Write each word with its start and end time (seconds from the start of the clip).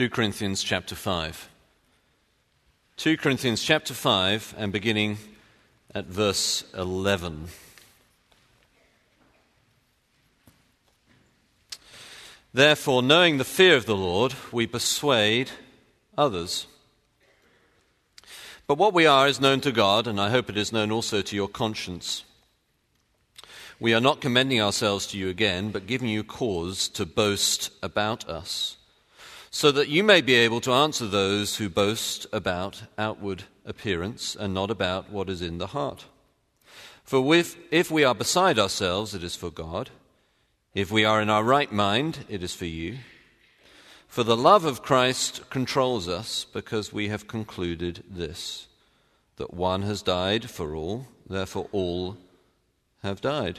2 0.00 0.08
Corinthians 0.08 0.62
chapter 0.62 0.94
5. 0.94 1.50
2 2.96 3.18
Corinthians 3.18 3.62
chapter 3.62 3.92
5 3.92 4.54
and 4.56 4.72
beginning 4.72 5.18
at 5.94 6.06
verse 6.06 6.64
11. 6.72 7.48
Therefore, 12.54 13.02
knowing 13.02 13.36
the 13.36 13.44
fear 13.44 13.76
of 13.76 13.84
the 13.84 13.94
Lord, 13.94 14.32
we 14.50 14.66
persuade 14.66 15.50
others. 16.16 16.66
But 18.66 18.78
what 18.78 18.94
we 18.94 19.04
are 19.04 19.28
is 19.28 19.38
known 19.38 19.60
to 19.60 19.70
God, 19.70 20.06
and 20.06 20.18
I 20.18 20.30
hope 20.30 20.48
it 20.48 20.56
is 20.56 20.72
known 20.72 20.90
also 20.90 21.20
to 21.20 21.36
your 21.36 21.46
conscience. 21.46 22.24
We 23.78 23.92
are 23.92 24.00
not 24.00 24.22
commending 24.22 24.62
ourselves 24.62 25.06
to 25.08 25.18
you 25.18 25.28
again, 25.28 25.70
but 25.70 25.86
giving 25.86 26.08
you 26.08 26.24
cause 26.24 26.88
to 26.88 27.04
boast 27.04 27.68
about 27.82 28.26
us, 28.30 28.78
so 29.50 29.72
that 29.72 29.88
you 29.88 30.04
may 30.04 30.20
be 30.20 30.34
able 30.34 30.60
to 30.60 30.72
answer 30.72 31.06
those 31.06 31.56
who 31.56 31.68
boast 31.68 32.26
about 32.32 32.84
outward 32.96 33.42
appearance 33.66 34.36
and 34.36 34.54
not 34.54 34.70
about 34.70 35.10
what 35.10 35.28
is 35.28 35.42
in 35.42 35.58
the 35.58 35.68
heart. 35.68 36.06
For 37.02 37.34
if, 37.34 37.56
if 37.72 37.90
we 37.90 38.04
are 38.04 38.14
beside 38.14 38.58
ourselves, 38.58 39.14
it 39.14 39.24
is 39.24 39.34
for 39.34 39.50
God. 39.50 39.90
If 40.72 40.92
we 40.92 41.04
are 41.04 41.20
in 41.20 41.28
our 41.28 41.42
right 41.42 41.72
mind, 41.72 42.24
it 42.28 42.44
is 42.44 42.54
for 42.54 42.66
you. 42.66 42.98
For 44.06 44.22
the 44.22 44.36
love 44.36 44.64
of 44.64 44.82
Christ 44.82 45.50
controls 45.50 46.08
us 46.08 46.44
because 46.44 46.92
we 46.92 47.08
have 47.08 47.26
concluded 47.26 48.04
this 48.08 48.68
that 49.36 49.54
one 49.54 49.82
has 49.82 50.02
died 50.02 50.50
for 50.50 50.76
all, 50.76 51.06
therefore 51.28 51.68
all 51.72 52.18
have 53.02 53.20
died. 53.20 53.58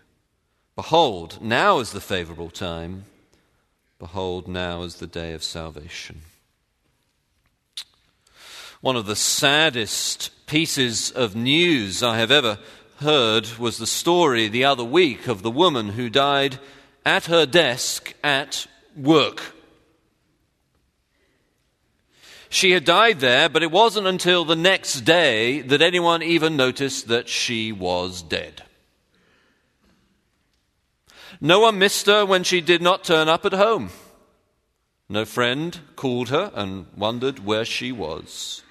Behold, 0.75 1.39
now 1.41 1.79
is 1.79 1.91
the 1.91 2.01
favorable 2.01 2.49
time. 2.49 3.05
Behold, 3.99 4.47
now 4.47 4.83
is 4.83 4.95
the 4.95 5.07
day 5.07 5.33
of 5.33 5.43
salvation. 5.43 6.21
One 8.79 8.95
of 8.95 9.05
the 9.05 9.15
saddest 9.15 10.31
pieces 10.47 11.11
of 11.11 11.35
news 11.35 12.01
I 12.01 12.17
have 12.17 12.31
ever 12.31 12.57
heard 12.97 13.47
was 13.59 13.77
the 13.77 13.85
story 13.85 14.47
the 14.47 14.65
other 14.65 14.83
week 14.83 15.27
of 15.27 15.43
the 15.43 15.51
woman 15.51 15.89
who 15.89 16.09
died 16.09 16.59
at 17.05 17.25
her 17.25 17.45
desk 17.45 18.13
at 18.23 18.65
work. 18.95 19.53
She 22.49 22.71
had 22.71 22.83
died 22.83 23.19
there, 23.19 23.49
but 23.49 23.63
it 23.63 23.71
wasn't 23.71 24.07
until 24.07 24.45
the 24.45 24.55
next 24.55 25.01
day 25.01 25.61
that 25.61 25.81
anyone 25.81 26.21
even 26.21 26.57
noticed 26.57 27.07
that 27.07 27.29
she 27.29 27.71
was 27.71 28.21
dead. 28.21 28.63
No 31.43 31.59
one 31.59 31.79
missed 31.79 32.05
her 32.05 32.23
when 32.23 32.43
she 32.43 32.61
did 32.61 32.83
not 32.83 33.03
turn 33.03 33.27
up 33.27 33.45
at 33.45 33.53
home. 33.53 33.89
No 35.09 35.25
friend 35.25 35.77
called 35.95 36.29
her 36.29 36.51
and 36.53 36.85
wondered 36.95 37.43
where 37.43 37.65
she 37.65 37.91
was. 37.91 38.61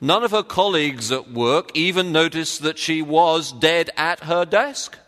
None 0.00 0.24
of 0.24 0.30
her 0.30 0.42
colleagues 0.42 1.12
at 1.12 1.30
work 1.30 1.70
even 1.74 2.10
noticed 2.10 2.62
that 2.62 2.78
she 2.78 3.02
was 3.02 3.52
dead 3.52 3.90
at 3.98 4.20
her 4.24 4.46
desk. 4.46 4.98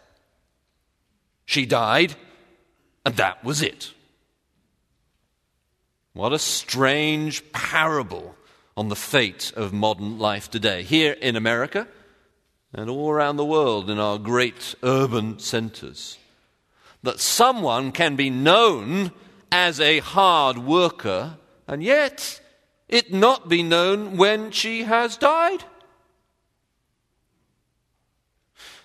She 1.47 1.65
died, 1.65 2.15
and 3.05 3.17
that 3.17 3.43
was 3.43 3.63
it. 3.63 3.93
What 6.13 6.33
a 6.33 6.39
strange 6.39 7.53
parable 7.53 8.37
on 8.77 8.89
the 8.89 8.97
fate 8.97 9.53
of 9.57 9.73
modern 9.73 10.19
life 10.19 10.51
today, 10.51 10.83
here 10.83 11.13
in 11.13 11.37
America 11.37 11.89
and 12.73 12.91
all 12.91 13.11
around 13.11 13.37
the 13.37 13.45
world 13.45 13.89
in 13.89 13.99
our 13.99 14.19
great 14.19 14.75
urban 14.83 15.39
centers. 15.39 16.19
That 17.07 17.21
someone 17.21 17.93
can 17.93 18.17
be 18.17 18.31
known 18.31 19.13
as 19.53 19.79
a 19.79 20.01
hard 20.01 20.59
worker, 20.59 21.39
and 21.69 21.81
yet 21.81 22.41
it 22.89 23.13
not 23.13 23.49
be 23.49 23.63
known 23.63 24.17
when 24.17 24.51
she 24.51 24.83
has 24.83 25.17
died? 25.17 25.63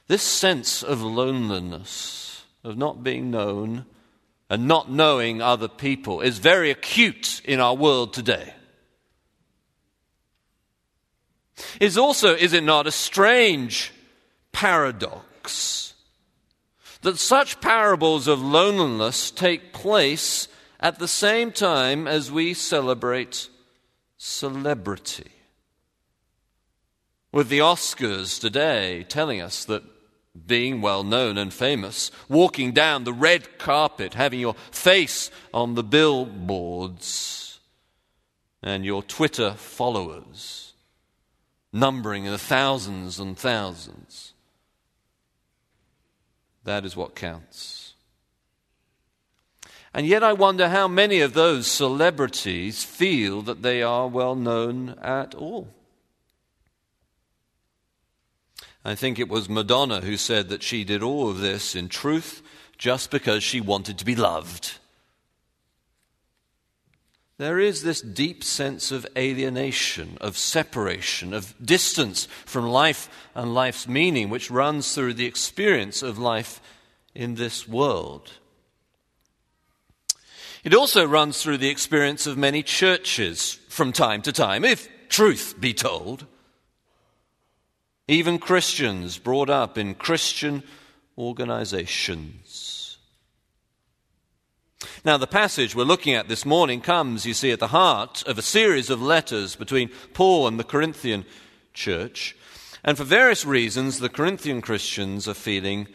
This 0.06 0.22
sense 0.22 0.84
of 0.84 1.02
loneliness, 1.02 2.44
of 2.64 2.78
not 2.78 3.02
being 3.02 3.32
known 3.32 3.88
and 4.52 4.68
not 4.68 4.92
knowing 4.92 5.42
other 5.42 5.68
people, 5.68 6.22
is 6.22 6.38
very 6.38 6.70
acute 6.70 7.42
in 7.44 7.60
our 7.60 7.74
world 7.74 8.14
today. 8.14 8.54
Is 11.80 11.98
also, 11.98 12.36
is 12.36 12.54
it 12.54 12.64
not, 12.64 12.86
a 12.86 12.92
strange 12.92 13.92
paradox 14.52 15.91
that 17.02 17.18
such 17.18 17.62
parables 17.62 18.28
of 18.28 18.42
loneliness 18.42 19.32
take 19.32 19.74
place 19.74 20.48
at 20.80 21.00
the 21.00 21.08
same 21.08 21.52
time 21.52 22.08
as 22.08 22.32
we 22.32 22.54
celebrate 22.54 23.50
celebrity. 24.18 25.32
With 27.32 27.50
the 27.50 27.60
Oscars 27.60 28.40
today 28.40 29.04
telling 29.08 29.42
us 29.42 29.66
that 29.66 29.84
being 30.48 30.82
well 30.82 31.04
known 31.04 31.38
and 31.38 31.54
famous, 31.54 32.12
walking 32.30 32.72
down 32.72 33.04
the 33.04 33.14
red 33.14 33.58
carpet, 33.58 34.14
having 34.14 34.40
your 34.40 34.56
face 34.72 35.30
on 35.54 35.76
the 35.76 35.84
billboards, 35.84 37.60
and 38.64 38.86
your 38.86 39.04
Twitter 39.04 39.52
followers 39.54 40.74
numbering 41.74 42.26
in 42.26 42.32
the 42.32 42.38
thousands 42.38 43.20
and 43.20 43.38
thousands. 43.38 44.31
That 46.64 46.86
is 46.86 46.96
what 46.96 47.16
counts. 47.16 47.94
And 49.94 50.06
yet, 50.06 50.24
I 50.24 50.34
wonder 50.34 50.70
how 50.70 50.88
many 50.88 51.20
of 51.20 51.34
those 51.34 51.68
celebrities 51.68 52.84
feel 52.84 53.42
that 53.42 53.62
they 53.62 53.84
are 53.84 54.08
well 54.08 54.36
known 54.36 54.96
at 55.02 55.36
all. 55.36 55.68
I 58.84 58.96
think 58.96 59.20
it 59.20 59.30
was 59.30 59.50
Madonna 59.50 60.02
who 60.02 60.18
said 60.18 60.50
that 60.50 60.64
she 60.64 60.84
did 60.84 61.04
all 61.04 61.30
of 61.30 61.40
this 61.40 61.76
in 61.76 61.90
truth 61.90 62.42
just 62.78 63.12
because 63.12 63.44
she 63.44 63.62
wanted 63.62 63.98
to 64.00 64.06
be 64.06 64.16
loved. 64.16 64.80
There 67.42 67.58
is 67.58 67.82
this 67.82 68.02
deep 68.02 68.44
sense 68.44 68.92
of 68.92 69.08
alienation, 69.18 70.16
of 70.22 70.38
separation, 70.38 71.34
of 71.34 71.56
distance 71.60 72.28
from 72.46 72.68
life 72.68 73.10
and 73.34 73.56
life's 73.56 73.88
meaning, 73.88 74.30
which 74.30 74.52
runs 74.52 74.94
through 74.94 75.16
the 75.16 75.26
experience 75.26 76.04
of 76.04 76.20
life 76.20 76.62
in 77.16 77.34
this 77.34 77.68
world. 77.68 78.30
It 80.64 80.76
also 80.76 81.04
runs 81.04 81.42
through 81.42 81.58
the 81.58 81.72
experience 81.72 82.28
of 82.28 82.38
many 82.38 82.62
churches 82.62 83.58
from 83.70 83.92
time 83.92 84.22
to 84.22 84.32
time, 84.32 84.64
if 84.64 84.88
truth 85.10 85.56
be 85.60 85.74
told. 85.74 86.28
Even 88.08 88.38
Christians 88.38 89.18
brought 89.18 89.50
up 89.50 89.80
in 89.80 89.96
Christian 89.96 90.62
organizations. 91.18 92.51
Now, 95.04 95.18
the 95.18 95.28
passage 95.28 95.76
we're 95.76 95.84
looking 95.84 96.14
at 96.14 96.28
this 96.28 96.46
morning 96.46 96.82
comes, 96.82 97.26
you 97.26 97.34
see, 97.34 97.52
at 97.52 97.60
the 97.60 97.68
heart 97.68 98.24
of 98.28 98.38
a 98.38 98.44
series 98.44 98.90
of 98.90 99.02
letters 99.02 99.56
between 99.56 99.90
Paul 100.14 100.48
and 100.48 100.60
the 100.60 100.64
Corinthian 100.64 101.26
church. 101.74 102.36
And 102.84 102.98
for 102.98 103.04
various 103.04 103.46
reasons, 103.46 104.00
the 104.00 104.10
Corinthian 104.10 104.62
Christians 104.62 105.28
are 105.28 105.36
feeling 105.36 105.88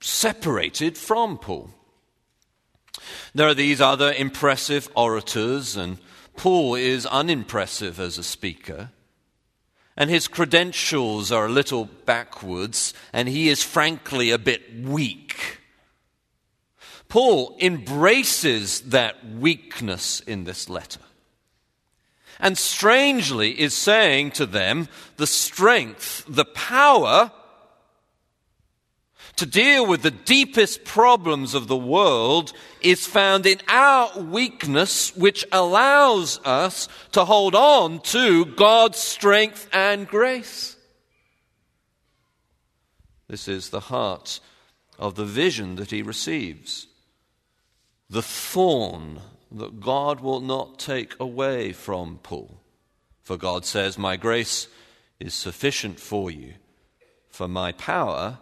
separated 0.00 0.98
from 0.98 1.38
Paul. 1.38 1.70
There 3.34 3.48
are 3.48 3.54
these 3.54 3.80
other 3.80 4.12
impressive 4.12 4.88
orators, 4.94 5.76
and 5.76 5.98
Paul 6.36 6.74
is 6.74 7.06
unimpressive 7.06 7.98
as 7.98 8.18
a 8.18 8.22
speaker. 8.22 8.90
And 9.96 10.10
his 10.10 10.28
credentials 10.28 11.30
are 11.30 11.46
a 11.46 11.50
little 11.50 11.84
backwards, 11.84 12.94
and 13.12 13.28
he 13.28 13.48
is 13.48 13.62
frankly 13.62 14.30
a 14.30 14.38
bit 14.38 14.74
weak. 14.82 15.58
Paul 17.12 17.58
embraces 17.60 18.80
that 18.80 19.22
weakness 19.34 20.20
in 20.20 20.44
this 20.44 20.70
letter. 20.70 21.02
And 22.40 22.56
strangely 22.56 23.60
is 23.60 23.74
saying 23.74 24.30
to 24.30 24.46
them 24.46 24.88
the 25.18 25.26
strength, 25.26 26.24
the 26.26 26.46
power 26.46 27.30
to 29.36 29.44
deal 29.44 29.86
with 29.86 30.00
the 30.00 30.10
deepest 30.10 30.84
problems 30.84 31.52
of 31.52 31.68
the 31.68 31.76
world 31.76 32.54
is 32.80 33.06
found 33.06 33.44
in 33.44 33.60
our 33.68 34.18
weakness, 34.18 35.14
which 35.14 35.44
allows 35.52 36.40
us 36.46 36.88
to 37.10 37.26
hold 37.26 37.54
on 37.54 38.00
to 38.04 38.46
God's 38.46 38.96
strength 38.96 39.68
and 39.70 40.08
grace. 40.08 40.78
This 43.28 43.48
is 43.48 43.68
the 43.68 43.80
heart 43.80 44.40
of 44.98 45.16
the 45.16 45.26
vision 45.26 45.76
that 45.76 45.90
he 45.90 46.00
receives. 46.00 46.86
The 48.12 48.20
thorn 48.20 49.20
that 49.50 49.80
God 49.80 50.20
will 50.20 50.40
not 50.40 50.78
take 50.78 51.18
away 51.18 51.72
from 51.72 52.18
Paul. 52.22 52.60
For 53.22 53.38
God 53.38 53.64
says, 53.64 53.96
My 53.96 54.18
grace 54.18 54.68
is 55.18 55.32
sufficient 55.32 55.98
for 55.98 56.30
you, 56.30 56.52
for 57.30 57.48
my 57.48 57.72
power 57.72 58.38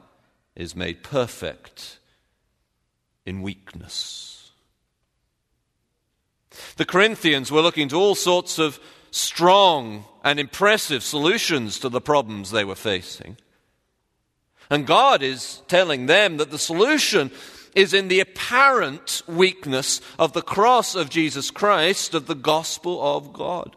is 0.56 0.74
made 0.74 1.04
perfect 1.04 2.00
in 3.24 3.42
weakness. 3.42 4.50
The 6.74 6.84
Corinthians 6.84 7.52
were 7.52 7.62
looking 7.62 7.86
to 7.90 7.96
all 7.96 8.16
sorts 8.16 8.58
of 8.58 8.80
strong 9.12 10.04
and 10.24 10.40
impressive 10.40 11.04
solutions 11.04 11.78
to 11.78 11.88
the 11.88 12.00
problems 12.00 12.50
they 12.50 12.64
were 12.64 12.74
facing. 12.74 13.36
And 14.68 14.84
God 14.84 15.22
is 15.22 15.62
telling 15.68 16.06
them 16.06 16.38
that 16.38 16.50
the 16.50 16.58
solution 16.58 17.30
is 17.74 17.94
in 17.94 18.08
the 18.08 18.20
apparent 18.20 19.22
weakness 19.26 20.00
of 20.18 20.32
the 20.32 20.42
cross 20.42 20.94
of 20.94 21.10
Jesus 21.10 21.50
Christ, 21.50 22.14
of 22.14 22.26
the 22.26 22.34
gospel 22.34 23.16
of 23.16 23.32
God. 23.32 23.76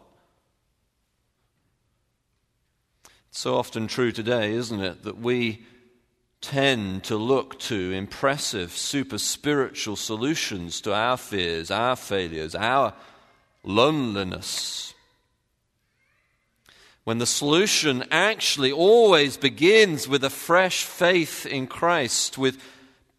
It's 3.30 3.40
so 3.40 3.56
often 3.56 3.86
true 3.88 4.12
today, 4.12 4.52
isn't 4.52 4.80
it, 4.80 5.02
that 5.02 5.18
we 5.18 5.64
tend 6.40 7.02
to 7.04 7.16
look 7.16 7.58
to 7.58 7.90
impressive, 7.92 8.70
super 8.70 9.18
spiritual 9.18 9.96
solutions 9.96 10.80
to 10.82 10.94
our 10.94 11.16
fears, 11.16 11.70
our 11.70 11.96
failures, 11.96 12.54
our 12.54 12.92
loneliness. 13.64 14.94
When 17.04 17.18
the 17.18 17.26
solution 17.26 18.04
actually 18.10 18.72
always 18.72 19.36
begins 19.36 20.06
with 20.06 20.22
a 20.22 20.30
fresh 20.30 20.84
faith 20.84 21.44
in 21.44 21.66
Christ, 21.66 22.38
with 22.38 22.58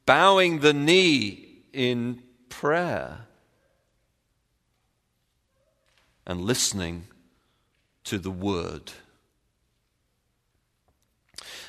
bowing 0.05 0.59
the 0.59 0.73
knee 0.73 1.63
in 1.73 2.21
prayer 2.49 3.19
and 6.25 6.41
listening 6.41 7.07
to 8.03 8.17
the 8.17 8.31
Word. 8.31 8.91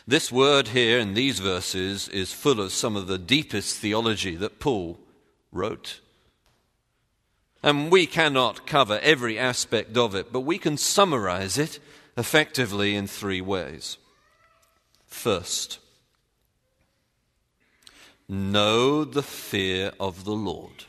This 0.09 0.31
word 0.31 0.69
here 0.69 1.01
in 1.01 1.15
these 1.15 1.41
verses 1.41 2.09
is 2.09 2.33
full 2.33 2.61
of 2.61 2.71
some 2.71 2.95
of 2.95 3.09
the 3.09 3.19
deepest 3.19 3.79
theology 3.79 4.37
that 4.37 4.61
Paul 4.61 5.01
wrote. 5.51 6.01
And 7.61 7.91
we 7.91 8.07
cannot 8.07 8.69
cover 8.69 9.01
every 9.03 9.37
aspect 9.37 9.97
of 9.97 10.15
it, 10.15 10.33
but 10.33 10.41
we 10.41 10.59
can 10.59 10.77
summarize 10.77 11.59
it 11.59 11.81
effectively 12.17 12.95
in 12.95 13.09
three 13.09 13.41
ways. 13.41 13.99
First, 15.07 15.81
know 18.29 19.05
the 19.05 19.23
fear 19.23 19.93
of 20.01 20.25
the 20.25 20.33
Lord. 20.33 20.85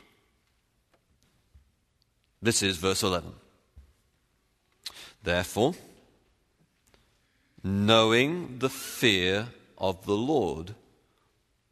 This 2.40 2.62
is 2.62 2.76
verse 2.76 3.02
11. 3.02 3.32
Therefore, 5.22 5.74
knowing 7.62 8.58
the 8.58 8.70
fear 8.70 9.48
of 9.76 10.04
the 10.06 10.16
Lord, 10.16 10.74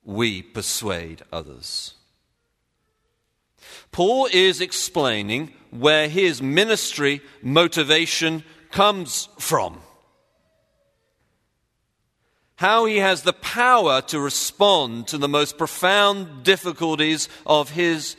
we 0.05 0.43
persuade 0.43 1.23
others. 1.33 1.95
Paul 3.93 4.29
is 4.33 4.61
explaining 4.61 5.53
where 5.71 6.09
his 6.09 6.43
ministry 6.43 7.21
motivation 7.43 8.45
comes 8.71 9.29
from. 9.39 9.81
How 12.57 12.87
he 12.87 12.97
has 12.99 13.23
the 13.23 13.33
power 13.33 14.01
to 14.03 14.19
respond 14.19 15.09
to 15.09 15.19
the 15.19 15.29
most 15.29 15.59
profound 15.59 16.43
difficulties 16.43 17.29
of 17.45 17.71
his 17.71 18.17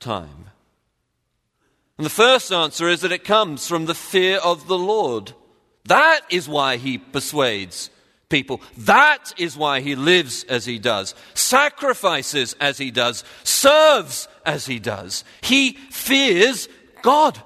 time. 0.00 0.50
And 1.98 2.04
the 2.04 2.10
first 2.10 2.52
answer 2.52 2.88
is 2.88 3.00
that 3.00 3.12
it 3.12 3.24
comes 3.24 3.66
from 3.66 3.86
the 3.86 3.94
fear 3.94 4.38
of 4.38 4.66
the 4.66 4.78
Lord. 4.78 5.32
That 5.86 6.20
is 6.30 6.48
why 6.48 6.76
he 6.76 6.98
persuades 6.98 7.90
people. 8.28 8.60
That 8.76 9.32
is 9.38 9.56
why 9.56 9.80
he 9.80 9.94
lives 9.94 10.44
as 10.44 10.66
he 10.66 10.78
does, 10.78 11.14
sacrifices 11.34 12.54
as 12.60 12.78
he 12.78 12.90
does, 12.90 13.24
serves 13.44 14.28
as 14.44 14.66
he 14.66 14.78
does. 14.78 15.24
He 15.40 15.72
fears 15.90 16.68
God. 17.02 17.40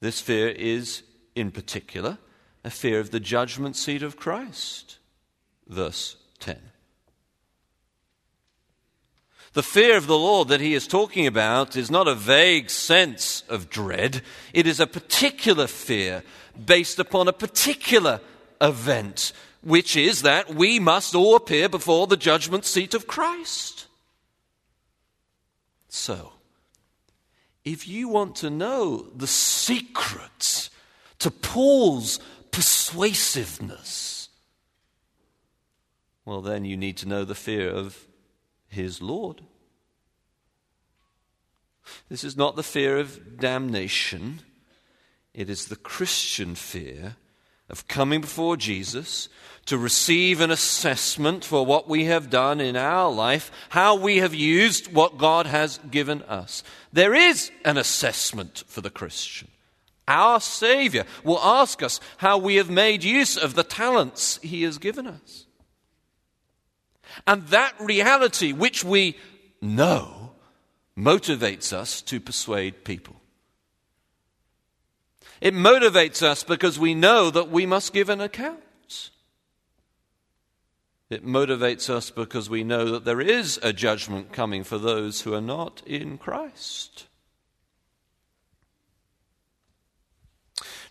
This 0.00 0.20
fear 0.20 0.48
is, 0.48 1.04
in 1.34 1.50
particular, 1.50 2.18
a 2.64 2.70
fear 2.70 3.00
of 3.00 3.10
the 3.10 3.20
judgment 3.20 3.76
seat 3.76 4.02
of 4.02 4.16
Christ. 4.16 4.98
Verse 5.66 6.16
10. 6.40 6.58
The 9.54 9.62
fear 9.62 9.98
of 9.98 10.06
the 10.06 10.18
Lord 10.18 10.48
that 10.48 10.62
he 10.62 10.72
is 10.72 10.86
talking 10.86 11.26
about 11.26 11.76
is 11.76 11.90
not 11.90 12.08
a 12.08 12.14
vague 12.14 12.70
sense 12.70 13.44
of 13.48 13.68
dread, 13.68 14.22
it 14.54 14.66
is 14.66 14.80
a 14.80 14.86
particular 14.86 15.66
fear 15.66 16.22
based 16.64 16.98
upon 16.98 17.28
a 17.28 17.34
particular 17.34 18.20
event, 18.62 19.32
which 19.62 19.94
is 19.94 20.22
that 20.22 20.54
we 20.54 20.78
must 20.78 21.14
all 21.14 21.36
appear 21.36 21.68
before 21.68 22.06
the 22.06 22.16
judgment 22.16 22.64
seat 22.64 22.94
of 22.94 23.06
Christ. 23.06 23.86
So, 25.88 26.32
if 27.64 27.86
you 27.86 28.08
want 28.08 28.36
to 28.36 28.48
know 28.48 29.08
the 29.14 29.26
secrets 29.26 30.51
to 31.22 31.30
Paul's 31.30 32.18
persuasiveness, 32.50 34.28
well, 36.24 36.40
then 36.40 36.64
you 36.64 36.76
need 36.76 36.96
to 36.98 37.08
know 37.08 37.24
the 37.24 37.34
fear 37.34 37.70
of 37.70 38.06
his 38.68 39.00
Lord. 39.00 39.40
This 42.08 42.24
is 42.24 42.36
not 42.36 42.56
the 42.56 42.62
fear 42.62 42.98
of 42.98 43.38
damnation, 43.38 44.40
it 45.32 45.48
is 45.48 45.66
the 45.66 45.76
Christian 45.76 46.54
fear 46.54 47.16
of 47.70 47.86
coming 47.86 48.20
before 48.20 48.56
Jesus 48.56 49.28
to 49.66 49.78
receive 49.78 50.40
an 50.40 50.50
assessment 50.50 51.44
for 51.44 51.64
what 51.64 51.88
we 51.88 52.06
have 52.06 52.30
done 52.30 52.60
in 52.60 52.76
our 52.76 53.10
life, 53.10 53.52
how 53.68 53.94
we 53.94 54.18
have 54.18 54.34
used 54.34 54.92
what 54.92 55.18
God 55.18 55.46
has 55.46 55.78
given 55.90 56.22
us. 56.22 56.64
There 56.92 57.14
is 57.14 57.52
an 57.64 57.78
assessment 57.78 58.64
for 58.66 58.80
the 58.80 58.90
Christian. 58.90 59.48
Our 60.08 60.40
Savior 60.40 61.04
will 61.22 61.38
ask 61.38 61.82
us 61.82 62.00
how 62.18 62.38
we 62.38 62.56
have 62.56 62.70
made 62.70 63.04
use 63.04 63.36
of 63.36 63.54
the 63.54 63.62
talents 63.62 64.38
He 64.42 64.62
has 64.62 64.78
given 64.78 65.06
us. 65.06 65.46
And 67.26 67.46
that 67.48 67.74
reality, 67.78 68.52
which 68.52 68.84
we 68.84 69.16
know, 69.60 70.32
motivates 70.96 71.72
us 71.72 72.02
to 72.02 72.20
persuade 72.20 72.84
people. 72.84 73.16
It 75.40 75.54
motivates 75.54 76.22
us 76.22 76.44
because 76.44 76.78
we 76.78 76.94
know 76.94 77.30
that 77.30 77.50
we 77.50 77.66
must 77.66 77.92
give 77.92 78.08
an 78.08 78.20
account. 78.20 79.10
It 81.10 81.26
motivates 81.26 81.90
us 81.90 82.10
because 82.10 82.48
we 82.48 82.64
know 82.64 82.92
that 82.92 83.04
there 83.04 83.20
is 83.20 83.60
a 83.62 83.72
judgment 83.72 84.32
coming 84.32 84.64
for 84.64 84.78
those 84.78 85.20
who 85.20 85.34
are 85.34 85.42
not 85.42 85.82
in 85.84 86.16
Christ. 86.16 87.06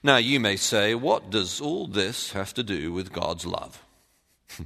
Now, 0.03 0.17
you 0.17 0.39
may 0.39 0.55
say, 0.55 0.96
what 0.96 1.29
does 1.29 1.62
all 1.62 1.86
this 1.86 2.31
have 2.31 2.55
to 2.55 2.63
do 2.63 2.91
with 2.91 3.13
God's 3.13 3.46
love? 3.46 3.86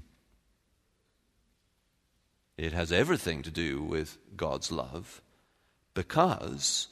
it 2.57 2.71
has 2.71 2.91
everything 2.91 3.41
to 3.41 3.51
do 3.51 3.83
with 3.83 4.17
God's 4.37 4.71
love 4.71 5.21
because 5.93 6.87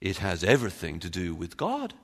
it 0.00 0.18
has 0.18 0.44
everything 0.44 1.00
to 1.00 1.08
do 1.08 1.34
with 1.34 1.56
God. 1.56 1.94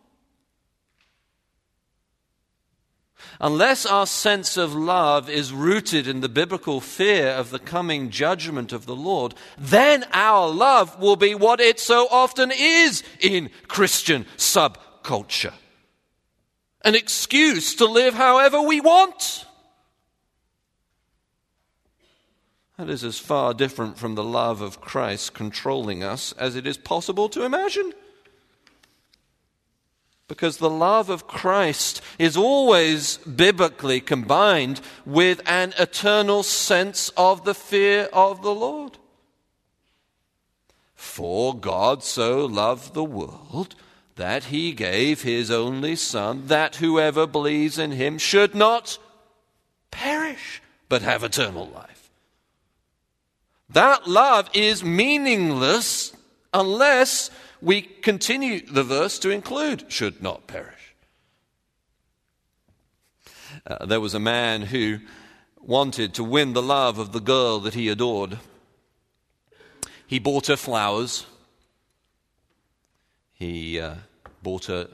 Unless 3.38 3.84
our 3.84 4.06
sense 4.06 4.56
of 4.56 4.74
love 4.74 5.28
is 5.28 5.52
rooted 5.52 6.08
in 6.08 6.22
the 6.22 6.28
biblical 6.28 6.80
fear 6.80 7.28
of 7.28 7.50
the 7.50 7.58
coming 7.58 8.08
judgment 8.08 8.72
of 8.72 8.86
the 8.86 8.96
Lord, 8.96 9.34
then 9.58 10.04
our 10.12 10.48
love 10.48 10.98
will 10.98 11.16
be 11.16 11.34
what 11.34 11.60
it 11.60 11.78
so 11.78 12.08
often 12.10 12.50
is 12.50 13.04
in 13.20 13.50
Christian 13.68 14.24
subculture 14.36 15.52
an 16.84 16.94
excuse 16.94 17.74
to 17.76 17.86
live 17.86 18.14
however 18.14 18.60
we 18.60 18.80
want. 18.80 19.46
That 22.76 22.88
is 22.88 23.04
as 23.04 23.18
far 23.18 23.54
different 23.54 23.98
from 23.98 24.14
the 24.14 24.24
love 24.24 24.60
of 24.60 24.80
Christ 24.80 25.34
controlling 25.34 26.02
us 26.02 26.32
as 26.32 26.56
it 26.56 26.66
is 26.66 26.76
possible 26.76 27.28
to 27.28 27.44
imagine. 27.44 27.92
Because 30.26 30.56
the 30.56 30.70
love 30.70 31.10
of 31.10 31.26
Christ 31.26 32.00
is 32.18 32.36
always 32.36 33.18
biblically 33.18 34.00
combined 34.00 34.80
with 35.04 35.42
an 35.46 35.74
eternal 35.78 36.42
sense 36.42 37.10
of 37.16 37.44
the 37.44 37.54
fear 37.54 38.08
of 38.12 38.42
the 38.42 38.54
Lord. 38.54 38.98
For 40.94 41.54
God 41.54 42.02
so 42.02 42.46
loved 42.46 42.94
the 42.94 43.04
world 43.04 43.74
that 44.16 44.44
he 44.44 44.72
gave 44.72 45.22
his 45.22 45.50
only 45.50 45.96
Son, 45.96 46.46
that 46.46 46.76
whoever 46.76 47.26
believes 47.26 47.78
in 47.78 47.92
him 47.92 48.18
should 48.18 48.54
not 48.54 48.98
perish, 49.90 50.62
but 50.88 51.02
have 51.02 51.22
eternal 51.22 51.68
life. 51.68 52.10
That 53.70 54.06
love 54.06 54.50
is 54.52 54.84
meaningless 54.84 56.12
unless 56.52 57.30
we 57.62 57.80
continue 57.80 58.66
the 58.66 58.82
verse 58.82 59.18
to 59.20 59.30
include 59.30 59.90
should 59.90 60.22
not 60.22 60.46
perish. 60.46 60.94
Uh, 63.66 63.86
there 63.86 64.00
was 64.00 64.14
a 64.14 64.20
man 64.20 64.62
who 64.62 64.98
wanted 65.60 66.12
to 66.14 66.24
win 66.24 66.52
the 66.52 66.62
love 66.62 66.98
of 66.98 67.12
the 67.12 67.20
girl 67.20 67.60
that 67.60 67.74
he 67.74 67.88
adored. 67.88 68.38
He 70.06 70.18
bought 70.18 70.48
her 70.48 70.56
flowers 70.56 71.24
he 73.42 73.80
uh, 73.80 73.94
bought 74.40 74.66
her 74.66 74.88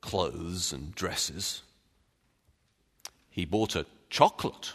clothes 0.00 0.72
and 0.72 0.92
dresses. 0.92 1.62
He 3.30 3.44
bought 3.44 3.74
her 3.74 3.86
chocolate. 4.10 4.74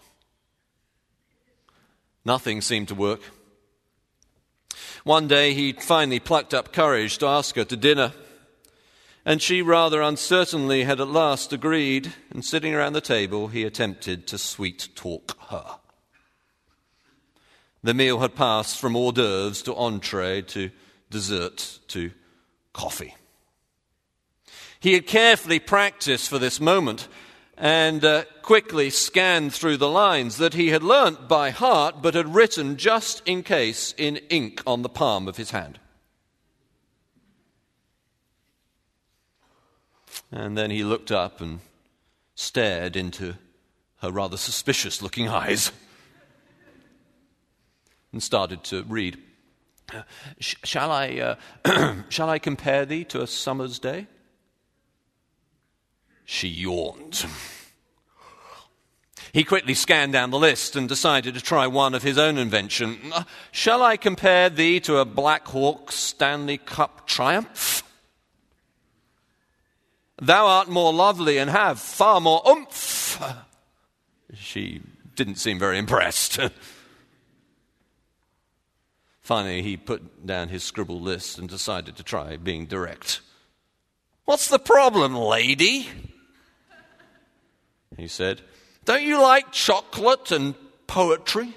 Nothing 2.24 2.62
seemed 2.62 2.88
to 2.88 2.96
work. 2.96 3.20
One 5.04 5.28
day 5.28 5.54
he 5.54 5.74
finally 5.74 6.22
plucked 6.22 6.54
up 6.54 6.72
courage 6.72 7.18
to 7.18 7.28
ask 7.28 7.56
her 7.58 7.66
to 7.66 7.76
dinner, 7.76 8.14
and 9.26 9.42
she 9.42 9.62
rather 9.62 10.02
uncertainly 10.02 10.86
had 10.86 11.02
at 11.02 11.10
last 11.10 11.52
agreed, 11.52 12.14
and 12.30 12.46
sitting 12.46 12.74
around 12.74 12.94
the 12.94 13.02
table, 13.02 13.50
he 13.50 13.66
attempted 13.66 14.26
to 14.28 14.38
sweet 14.38 14.88
talk 14.96 15.38
her. 15.50 15.80
The 17.84 17.94
meal 17.94 18.20
had 18.20 18.36
passed 18.36 18.80
from 18.80 18.96
hors 18.96 19.12
d'oeuvres 19.12 19.62
to 19.64 19.76
entree 19.76 20.44
to 20.44 20.72
dessert 21.10 21.80
to 21.90 22.12
coffee. 22.78 23.16
He 24.80 24.94
had 24.94 25.08
carefully 25.08 25.60
practiced 25.60 26.30
for 26.30 26.38
this 26.38 26.62
moment 26.62 27.08
and 27.58 28.06
uh, 28.06 28.26
quickly 28.44 28.92
scanned 28.92 29.52
through 29.52 29.78
the 29.78 29.90
lines 29.90 30.38
that 30.38 30.54
he 30.54 30.68
had 30.70 30.84
learnt 30.84 31.28
by 31.28 31.50
heart 31.50 32.04
but 32.04 32.14
had 32.14 32.36
written 32.36 32.78
just 32.78 33.24
in 33.26 33.42
case 33.42 33.96
in 33.98 34.18
ink 34.30 34.62
on 34.68 34.84
the 34.84 34.90
palm 34.90 35.28
of 35.28 35.38
his 35.38 35.50
hand. 35.50 35.80
And 40.32 40.56
then 40.56 40.70
he 40.70 40.84
looked 40.84 41.12
up 41.12 41.42
and 41.42 41.62
stared 42.36 42.96
into 42.96 43.34
her 44.02 44.12
rather 44.12 44.38
suspicious 44.38 45.02
looking 45.02 45.28
eyes 45.28 45.72
and 48.12 48.22
started 48.22 48.64
to 48.66 48.84
read. 48.84 49.18
Shall 50.40 50.92
I, 50.92 51.38
uh, 51.66 51.96
shall 52.10 52.30
I 52.30 52.40
compare 52.40 52.86
thee 52.86 53.04
to 53.06 53.22
a 53.22 53.28
summer's 53.28 53.80
day? 53.80 54.08
She 56.26 56.50
yawned. 56.50 57.26
He 59.32 59.44
quickly 59.44 59.74
scanned 59.74 60.14
down 60.14 60.32
the 60.32 60.40
list 60.40 60.76
and 60.76 60.90
decided 60.90 61.36
to 61.36 61.42
try 61.42 61.68
one 61.68 61.94
of 61.94 62.04
his 62.04 62.18
own 62.18 62.38
invention. 62.38 63.14
Shall 63.52 63.84
I 63.84 63.98
compare 63.98 64.50
thee 64.50 64.80
to 64.82 64.98
a 64.98 65.06
Black 65.06 65.48
Hawk 65.48 65.92
Stanley 65.92 66.58
Cup 66.58 67.08
triumph? 67.08 67.84
Thou 70.22 70.48
art 70.48 70.68
more 70.68 70.92
lovely 70.92 71.38
and 71.38 71.50
have 71.50 71.80
far 71.80 72.20
more 72.20 72.42
oomph. 72.48 73.22
She 74.34 74.82
didn't 75.16 75.36
seem 75.36 75.60
very 75.60 75.78
impressed. 75.78 76.40
Finally, 79.28 79.62
he 79.62 79.76
put 79.76 80.26
down 80.26 80.48
his 80.48 80.64
scribble 80.64 81.02
list 81.02 81.38
and 81.38 81.50
decided 81.50 81.98
to 81.98 82.02
try 82.02 82.38
being 82.38 82.66
direct. 82.66 83.20
What's 84.24 84.48
the 84.48 84.58
problem, 84.58 85.18
lady? 85.18 85.90
He 87.98 88.08
said, 88.08 88.40
Don't 88.86 89.04
you 89.04 89.22
like 89.22 89.52
chocolate 89.52 90.32
and 90.32 90.56
poetry? 90.88 91.54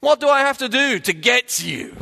What 0.00 0.18
do 0.18 0.28
I 0.28 0.40
have 0.40 0.58
to 0.58 0.68
do 0.68 0.98
to 0.98 1.12
get 1.12 1.62
you? 1.64 1.94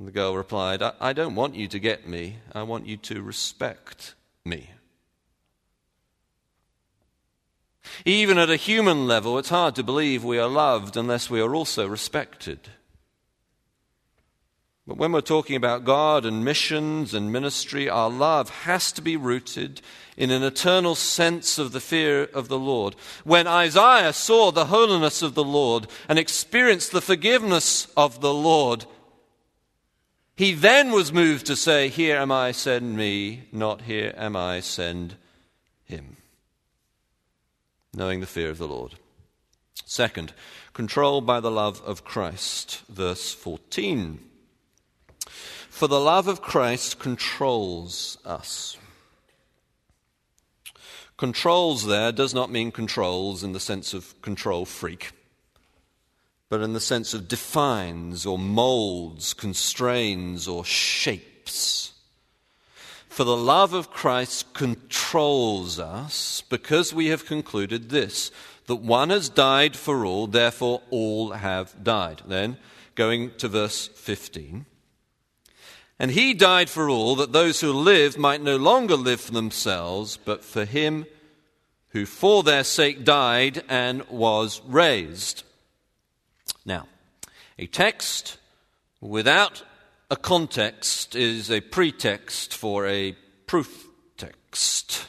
The 0.00 0.10
girl 0.10 0.34
replied, 0.34 0.82
I, 0.82 0.94
I 1.00 1.12
don't 1.12 1.36
want 1.36 1.54
you 1.54 1.68
to 1.68 1.78
get 1.78 2.08
me. 2.08 2.38
I 2.52 2.64
want 2.64 2.88
you 2.88 2.96
to 2.96 3.22
respect 3.22 4.16
me. 4.44 4.70
Even 8.04 8.38
at 8.38 8.50
a 8.50 8.56
human 8.56 9.06
level, 9.06 9.38
it's 9.38 9.48
hard 9.48 9.74
to 9.76 9.82
believe 9.82 10.24
we 10.24 10.38
are 10.38 10.48
loved 10.48 10.96
unless 10.96 11.28
we 11.28 11.40
are 11.40 11.54
also 11.54 11.86
respected. 11.86 12.68
But 14.86 14.96
when 14.96 15.12
we're 15.12 15.20
talking 15.20 15.54
about 15.54 15.84
God 15.84 16.24
and 16.24 16.44
missions 16.44 17.12
and 17.12 17.30
ministry, 17.30 17.90
our 17.90 18.08
love 18.08 18.48
has 18.48 18.90
to 18.92 19.02
be 19.02 19.18
rooted 19.18 19.82
in 20.16 20.30
an 20.30 20.42
eternal 20.42 20.94
sense 20.94 21.58
of 21.58 21.72
the 21.72 21.80
fear 21.80 22.24
of 22.24 22.48
the 22.48 22.58
Lord. 22.58 22.96
When 23.22 23.46
Isaiah 23.46 24.14
saw 24.14 24.50
the 24.50 24.66
holiness 24.66 25.20
of 25.20 25.34
the 25.34 25.44
Lord 25.44 25.88
and 26.08 26.18
experienced 26.18 26.92
the 26.92 27.02
forgiveness 27.02 27.86
of 27.98 28.22
the 28.22 28.32
Lord, 28.32 28.86
he 30.36 30.54
then 30.54 30.90
was 30.90 31.12
moved 31.12 31.44
to 31.46 31.56
say, 31.56 31.88
Here 31.88 32.16
am 32.16 32.32
I, 32.32 32.52
send 32.52 32.96
me, 32.96 33.42
not 33.52 33.82
here 33.82 34.14
am 34.16 34.36
I, 34.36 34.60
send 34.60 35.16
him 35.84 36.16
knowing 37.94 38.20
the 38.20 38.26
fear 38.26 38.50
of 38.50 38.58
the 38.58 38.68
Lord. 38.68 38.94
Second, 39.84 40.32
controlled 40.72 41.26
by 41.26 41.40
the 41.40 41.50
love 41.50 41.80
of 41.84 42.04
Christ. 42.04 42.82
Verse 42.88 43.32
14. 43.32 44.20
For 45.68 45.86
the 45.86 46.00
love 46.00 46.28
of 46.28 46.42
Christ 46.42 46.98
controls 46.98 48.18
us. 48.24 48.76
Controls 51.16 51.86
there 51.86 52.12
does 52.12 52.32
not 52.32 52.50
mean 52.50 52.70
controls 52.70 53.42
in 53.42 53.52
the 53.52 53.60
sense 53.60 53.92
of 53.92 54.20
control 54.22 54.64
freak, 54.64 55.12
but 56.48 56.60
in 56.60 56.74
the 56.74 56.80
sense 56.80 57.12
of 57.12 57.26
defines 57.28 58.24
or 58.24 58.38
molds, 58.38 59.34
constrains 59.34 60.46
or 60.46 60.64
shapes. 60.64 61.87
For 63.18 63.24
the 63.24 63.36
love 63.36 63.72
of 63.72 63.90
Christ 63.90 64.54
controls 64.54 65.80
us 65.80 66.44
because 66.48 66.94
we 66.94 67.08
have 67.08 67.26
concluded 67.26 67.88
this 67.88 68.30
that 68.66 68.76
one 68.76 69.10
has 69.10 69.28
died 69.28 69.74
for 69.74 70.04
all, 70.04 70.28
therefore 70.28 70.82
all 70.90 71.32
have 71.32 71.82
died. 71.82 72.22
Then, 72.28 72.58
going 72.94 73.32
to 73.38 73.48
verse 73.48 73.88
15. 73.88 74.66
And 75.98 76.12
he 76.12 76.32
died 76.32 76.70
for 76.70 76.88
all, 76.88 77.16
that 77.16 77.32
those 77.32 77.60
who 77.60 77.72
live 77.72 78.16
might 78.16 78.40
no 78.40 78.54
longer 78.54 78.94
live 78.94 79.20
for 79.20 79.32
themselves, 79.32 80.16
but 80.16 80.44
for 80.44 80.64
him 80.64 81.04
who 81.88 82.06
for 82.06 82.44
their 82.44 82.62
sake 82.62 83.02
died 83.04 83.64
and 83.68 84.06
was 84.08 84.62
raised. 84.64 85.42
Now, 86.64 86.86
a 87.58 87.66
text 87.66 88.38
without 89.00 89.64
a 90.10 90.16
context 90.16 91.14
is 91.14 91.50
a 91.50 91.60
pretext 91.60 92.54
for 92.54 92.86
a 92.86 93.12
proof 93.46 93.88
text. 94.16 95.06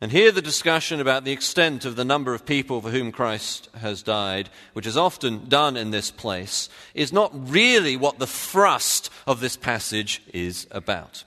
And 0.00 0.12
here, 0.12 0.32
the 0.32 0.40
discussion 0.40 1.00
about 1.00 1.24
the 1.24 1.32
extent 1.32 1.84
of 1.84 1.96
the 1.96 2.04
number 2.04 2.32
of 2.32 2.46
people 2.46 2.80
for 2.80 2.90
whom 2.90 3.12
Christ 3.12 3.68
has 3.78 4.02
died, 4.02 4.48
which 4.72 4.86
is 4.86 4.96
often 4.96 5.48
done 5.48 5.76
in 5.76 5.90
this 5.90 6.10
place, 6.10 6.70
is 6.94 7.12
not 7.12 7.32
really 7.34 7.96
what 7.96 8.18
the 8.18 8.26
thrust 8.26 9.10
of 9.26 9.40
this 9.40 9.56
passage 9.56 10.22
is 10.32 10.66
about. 10.70 11.24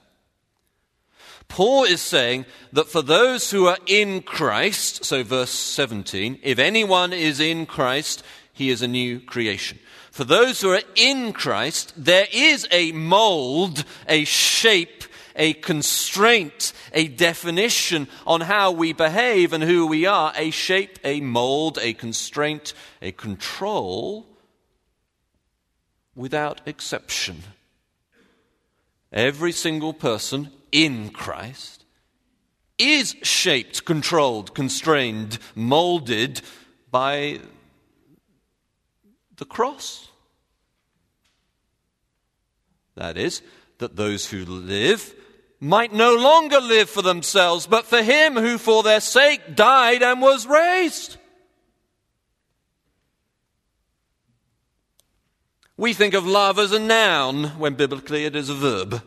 Paul 1.46 1.84
is 1.84 2.00
saying 2.00 2.46
that 2.72 2.88
for 2.88 3.02
those 3.02 3.50
who 3.50 3.66
are 3.66 3.78
in 3.86 4.22
Christ, 4.22 5.04
so 5.04 5.22
verse 5.22 5.50
17, 5.50 6.40
if 6.42 6.58
anyone 6.58 7.12
is 7.12 7.38
in 7.38 7.66
Christ, 7.66 8.24
he 8.54 8.70
is 8.70 8.80
a 8.80 8.88
new 8.88 9.20
creation. 9.20 9.78
For 10.10 10.24
those 10.24 10.60
who 10.60 10.70
are 10.70 10.82
in 10.94 11.32
Christ, 11.32 11.92
there 11.96 12.28
is 12.32 12.66
a 12.70 12.92
mold, 12.92 13.84
a 14.08 14.24
shape, 14.24 15.04
a 15.34 15.54
constraint, 15.54 16.72
a 16.92 17.08
definition 17.08 18.06
on 18.24 18.40
how 18.40 18.70
we 18.70 18.92
behave 18.92 19.52
and 19.52 19.64
who 19.64 19.86
we 19.86 20.06
are, 20.06 20.32
a 20.36 20.50
shape, 20.50 21.00
a 21.02 21.20
mold, 21.20 21.78
a 21.82 21.92
constraint, 21.94 22.72
a 23.02 23.10
control 23.10 24.26
without 26.14 26.60
exception. 26.64 27.42
Every 29.12 29.50
single 29.52 29.92
person 29.92 30.50
in 30.70 31.10
Christ 31.10 31.84
is 32.78 33.16
shaped, 33.22 33.84
controlled, 33.84 34.54
constrained, 34.54 35.38
molded 35.56 36.40
by 36.90 37.40
the 39.36 39.44
cross. 39.44 40.08
That 42.96 43.16
is, 43.16 43.42
that 43.78 43.96
those 43.96 44.26
who 44.30 44.44
live 44.44 45.14
might 45.60 45.92
no 45.92 46.14
longer 46.14 46.60
live 46.60 46.90
for 46.90 47.02
themselves, 47.02 47.66
but 47.66 47.86
for 47.86 48.02
him 48.02 48.34
who 48.34 48.58
for 48.58 48.82
their 48.82 49.00
sake 49.00 49.56
died 49.56 50.02
and 50.02 50.20
was 50.20 50.46
raised. 50.46 51.16
We 55.76 55.92
think 55.92 56.14
of 56.14 56.26
love 56.26 56.58
as 56.58 56.72
a 56.72 56.78
noun 56.78 57.58
when 57.58 57.74
biblically 57.74 58.24
it 58.24 58.36
is 58.36 58.48
a 58.48 58.54
verb. 58.54 59.02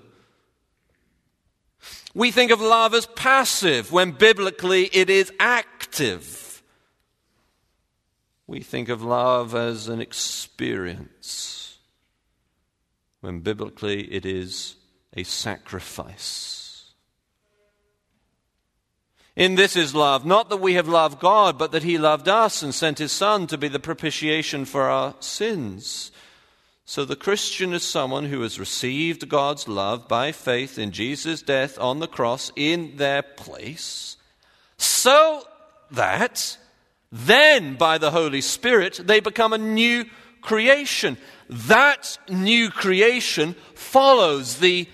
We 2.14 2.32
think 2.32 2.52
of 2.52 2.60
love 2.60 2.94
as 2.94 3.06
passive 3.06 3.92
when 3.92 4.12
biblically 4.12 4.86
it 4.86 5.10
is 5.10 5.32
active. 5.40 6.47
We 8.48 8.62
think 8.62 8.88
of 8.88 9.04
love 9.04 9.54
as 9.54 9.90
an 9.90 10.00
experience 10.00 11.78
when 13.20 13.42
biblically 13.42 14.12
it 14.14 14.26
is 14.26 14.76
a 15.14 15.24
sacrifice. 15.24 16.92
In 19.36 19.56
this 19.56 19.76
is 19.76 19.94
love, 19.94 20.26
not 20.26 20.50
that 20.50 20.58
we 20.58 20.76
have 20.76 20.88
loved 20.88 21.20
God, 21.20 21.60
but 21.60 21.72
that 21.74 21.84
He 21.84 21.98
loved 21.98 22.28
us 22.28 22.64
and 22.64 22.74
sent 22.74 22.98
His 22.98 23.12
Son 23.12 23.46
to 23.48 23.58
be 23.58 23.68
the 23.68 23.80
propitiation 23.80 24.66
for 24.66 24.84
our 24.84 25.14
sins. 25.20 26.12
So 26.86 27.04
the 27.04 27.18
Christian 27.18 27.74
is 27.74 27.84
someone 27.84 28.26
who 28.26 28.42
has 28.42 28.60
received 28.60 29.28
God's 29.28 29.68
love 29.68 30.08
by 30.08 30.32
faith 30.32 30.80
in 30.80 30.92
Jesus' 30.92 31.42
death 31.42 31.78
on 31.78 32.00
the 32.00 32.08
cross 32.08 32.52
in 32.56 32.96
their 32.96 33.22
place, 33.22 34.16
so 34.78 35.44
that 35.92 36.58
then 37.12 37.76
by 37.76 37.98
the 37.98 38.12
Holy 38.12 38.42
Spirit 38.42 39.00
they 39.04 39.20
become 39.20 39.54
a 39.54 39.58
new 39.58 40.06
creation. 40.42 41.18
That 41.50 42.18
new 42.30 42.70
creation 42.70 43.56
follows 43.74 44.60
the 44.60 44.88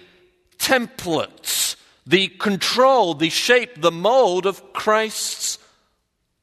templates, 0.58 1.76
the 2.06 2.28
control, 2.28 3.14
the 3.14 3.30
shape, 3.30 3.82
the 3.82 3.92
mold 3.92 4.46
of 4.46 4.74
Christ's 4.74 5.58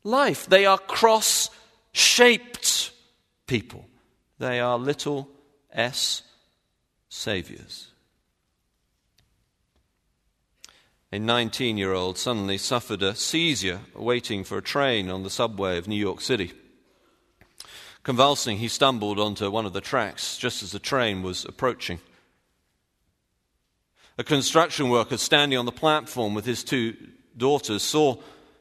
life. 0.05 0.47
They 0.47 0.67
are 0.67 0.79
cross 0.79 1.51
shaped 1.93 2.93
people. 3.47 3.87
They 4.39 4.61
are 4.61 4.79
little 4.79 5.29
S 5.73 6.23
saviors. 7.09 7.89
A 11.13 11.19
19 11.19 11.77
year 11.77 11.93
old 11.93 12.19
suddenly 12.19 12.57
suffered 12.57 13.03
a 13.03 13.17
seizure 13.17 13.81
waiting 13.97 14.45
for 14.45 14.59
a 14.59 14.63
train 14.63 15.11
on 15.11 15.25
the 15.25 15.31
subway 15.31 15.77
of 15.77 15.89
New 15.89 15.97
York 15.97 16.21
City. 16.21 16.53
Convulsing, 18.05 18.59
he 18.59 18.69
stumbled 18.69 19.19
onto 19.19 19.51
one 19.51 19.67
of 19.67 19.73
the 19.73 19.81
tracks 19.81 20.39
just 20.39 20.63
as 20.63 20.71
the 20.71 20.79
train 20.79 21.23
was 21.23 21.45
approaching. 21.45 21.99
A 24.19 24.25
construction 24.25 24.89
worker 24.89 25.17
standing 25.17 25.59
on 25.59 25.67
the 25.67 25.73
platform 25.73 26.33
with 26.33 26.45
his 26.45 26.63
two 26.63 26.95
daughters 27.37 27.83
saw 27.83 28.17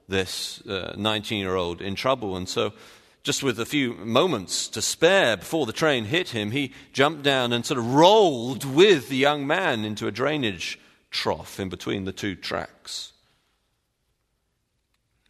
this 0.08 0.64
19 0.66 1.06
uh, 1.06 1.40
year 1.40 1.56
old 1.56 1.82
in 1.82 1.94
trouble, 1.94 2.36
and 2.36 2.50
so 2.50 2.74
just 3.22 3.44
with 3.44 3.60
a 3.60 3.66
few 3.66 3.94
moments 3.94 4.68
to 4.70 4.82
spare 4.82 5.38
before 5.38 5.68
the 5.68 5.74
train 5.74 6.06
hit 6.06 6.30
him, 6.30 6.50
he 6.50 6.74
jumped 6.94 7.22
down 7.22 7.54
and 7.54 7.64
sort 7.64 7.78
of 7.78 7.94
rolled 7.94 8.66
with 8.66 9.10
the 9.10 9.18
young 9.18 9.46
man 9.46 9.86
into 9.86 10.08
a 10.08 10.12
drainage 10.12 10.80
trough 11.12 11.60
in 11.60 11.70
between 11.70 12.06
the 12.06 12.12
two 12.12 12.36
tracks. 12.36 13.14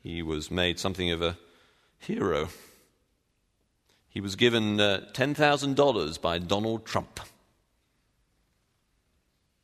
He 0.02 0.22
was 0.22 0.50
made 0.50 0.80
something 0.80 1.12
of 1.12 1.22
a 1.22 1.38
hero. 2.00 2.50
He 4.10 4.22
was 4.22 4.36
given 4.36 4.80
uh, 4.80 5.06
$10,000 5.14 6.22
by 6.22 6.40
Donald 6.40 6.86
Trump. 6.86 7.20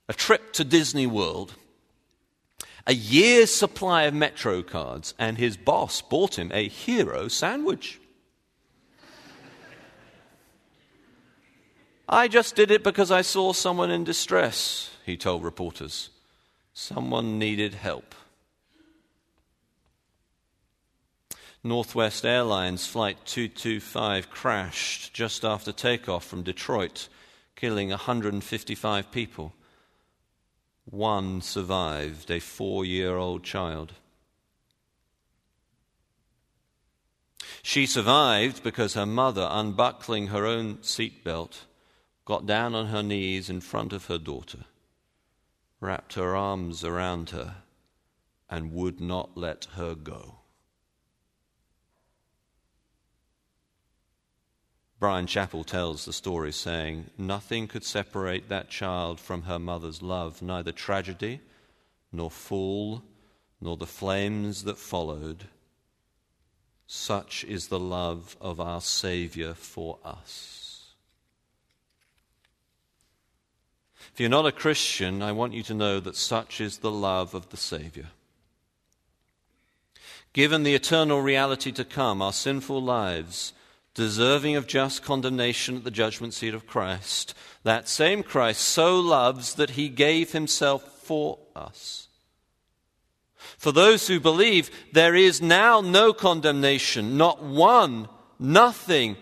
A 0.08 0.13
trip 0.13 0.54
to 0.54 0.63
Disney 0.63 1.08
World, 1.08 1.56
a 2.86 2.93
year's 2.93 3.54
supply 3.54 4.04
of 4.04 4.13
Metro 4.13 4.62
cards, 4.62 5.15
and 5.17 5.38
his 5.38 5.58
boss 5.58 6.01
bought 6.01 6.38
him 6.38 6.51
a 6.54 6.67
hero 6.67 7.28
sandwich. 7.28 7.99
I 12.08 12.28
just 12.28 12.56
did 12.56 12.69
it 12.69 12.84
because 12.84 13.10
I 13.10 13.23
saw 13.23 13.51
someone 13.51 13.89
in 13.89 14.04
distress, 14.04 14.91
he 15.06 15.18
told 15.18 15.44
reporters. 15.44 16.10
Someone 16.74 17.39
needed 17.39 17.76
help. 17.76 18.15
Northwest 21.63 22.26
Airlines 22.26 22.86
Flight 22.86 23.18
225 23.26 24.30
crashed 24.30 25.13
just 25.13 25.44
after 25.44 25.72
takeoff 25.72 26.26
from 26.26 26.44
Detroit, 26.44 27.08
killing 27.56 27.89
155 27.89 29.12
people. 29.12 29.54
One 30.86 31.41
survived, 31.41 32.30
a 32.30 32.39
four 32.39 32.86
year 32.86 33.18
old 33.18 33.44
child. 33.44 33.94
She 37.63 37.88
survived 37.88 38.62
because 38.62 38.94
her 38.94 39.08
mother, 39.08 39.48
unbuckling 39.50 40.28
her 40.28 40.46
own 40.46 40.78
seatbelt, 40.84 41.62
got 42.24 42.46
down 42.46 42.76
on 42.76 42.88
her 42.88 43.02
knees 43.02 43.50
in 43.50 43.60
front 43.60 43.91
of 43.91 44.06
her 44.06 44.20
daughter, 44.20 44.65
wrapped 45.80 46.14
her 46.14 46.36
arms 46.36 46.84
around 46.84 47.32
her, 47.32 47.58
and 48.50 48.74
would 48.74 49.00
not 49.00 49.38
let 49.38 49.66
her 49.76 49.96
go. 49.96 50.40
Bryan 55.00 55.28
Chapell 55.28 55.66
tells 55.66 56.06
the 56.06 56.14
story, 56.14 56.52
saying, 56.52 57.10
Nothing 57.18 57.68
could 57.68 57.84
separate 57.84 58.50
that 58.50 58.70
child 58.70 59.20
from 59.20 59.44
her 59.44 59.60
mother's 59.60 60.02
love, 60.02 60.42
neither 60.42 60.72
tragedy, 60.72 61.42
nor 62.12 62.32
fall, 62.32 63.04
nor 63.60 63.78
the 63.78 63.86
flames 63.86 64.64
that 64.64 64.78
followed. 64.78 65.46
Such 66.88 67.44
is 67.44 67.68
the 67.68 67.80
love 67.80 68.38
of 68.40 68.60
our 68.60 68.80
Saviour 68.80 69.54
for 69.54 70.00
us. 70.04 70.64
If 74.15 74.21
you're 74.21 74.30
not 74.30 74.45
a 74.45 74.54
Christian, 74.54 75.21
I 75.21 75.34
want 75.34 75.51
you 75.51 75.62
to 75.63 75.73
know 75.73 75.99
that 75.99 76.15
such 76.15 76.62
is 76.62 76.78
the 76.78 76.89
love 76.89 77.34
of 77.34 77.49
the 77.49 77.58
Savior. 77.58 78.12
Given 80.32 80.63
the 80.63 80.73
eternal 80.73 81.19
reality 81.19 81.73
to 81.73 81.84
come, 81.84 82.21
our 82.21 82.32
sinful 82.32 82.82
lives, 82.82 83.51
deserving 83.93 84.56
of 84.56 84.67
just 84.67 85.04
condemnation 85.04 85.75
at 85.75 85.84
the 85.84 85.91
judgment 85.91 86.34
seat 86.34 86.54
of 86.54 86.65
Christ, 86.65 87.34
that 87.63 87.89
same 87.89 88.23
Christ 88.23 88.62
so 88.62 88.97
loves 89.01 89.56
that 89.56 89.71
he 89.71 89.89
gave 89.89 90.32
himself 90.32 90.97
for 90.99 91.38
us. 91.54 92.08
For 93.58 93.73
those 93.73 94.08
who 94.08 94.21
believe, 94.21 94.69
there 94.93 95.13
is 95.13 95.41
now 95.41 95.82
no 95.82 96.13
condemnation, 96.13 97.17
not 97.17 97.43
one, 97.43 98.08
nothing. 98.39 99.17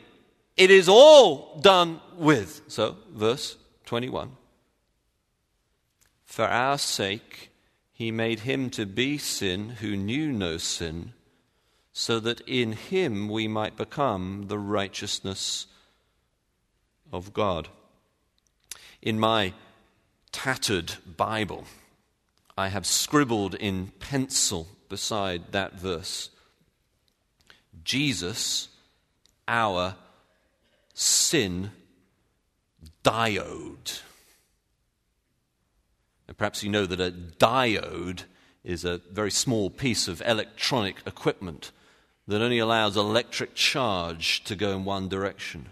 It 0.56 0.70
is 0.70 0.88
all 0.88 1.60
done 1.62 2.00
with. 2.16 2.62
So, 2.68 2.98
verse 3.12 3.58
21. 3.88 4.30
For 6.34 6.46
our 6.46 6.80
sake, 6.80 7.52
he 7.92 8.10
made 8.10 8.40
him 8.40 8.72
to 8.72 8.88
be 8.88 9.20
sin 9.20 9.70
who 9.82 9.96
knew 9.96 10.32
no 10.32 10.58
sin, 10.58 11.14
so 11.92 12.20
that 12.22 12.42
in 12.48 12.72
him 12.72 13.30
we 13.30 13.48
might 13.48 13.78
become 13.78 14.46
the 14.48 14.58
righteousness 14.58 15.68
of 17.12 17.34
God. 17.34 17.68
In 19.00 19.20
my 19.20 19.54
tattered 20.32 20.96
Bible, 21.06 21.66
I 22.58 22.70
have 22.70 22.88
scribbled 22.88 23.54
in 23.54 23.92
pencil 24.00 24.68
beside 24.90 25.52
that 25.52 25.74
verse. 25.74 26.32
Jesus, 27.84 28.70
our 29.48 29.98
sin 30.96 31.70
diode. 33.04 34.02
And 36.28 36.38
perhaps 36.38 36.64
you 36.64 36.70
know 36.70 36.86
that 36.86 37.00
a 37.00 37.12
diode 37.12 38.24
is 38.64 38.86
a 38.86 39.02
very 39.12 39.32
small 39.32 39.70
piece 39.70 40.08
of 40.08 40.22
electronic 40.26 40.98
equipment 41.06 41.72
that 42.28 42.42
only 42.42 42.60
allows 42.60 42.96
electric 42.96 43.56
charge 43.56 44.44
to 44.46 44.56
go 44.56 44.72
in 44.72 44.86
one 44.86 45.10
direction. 45.10 45.70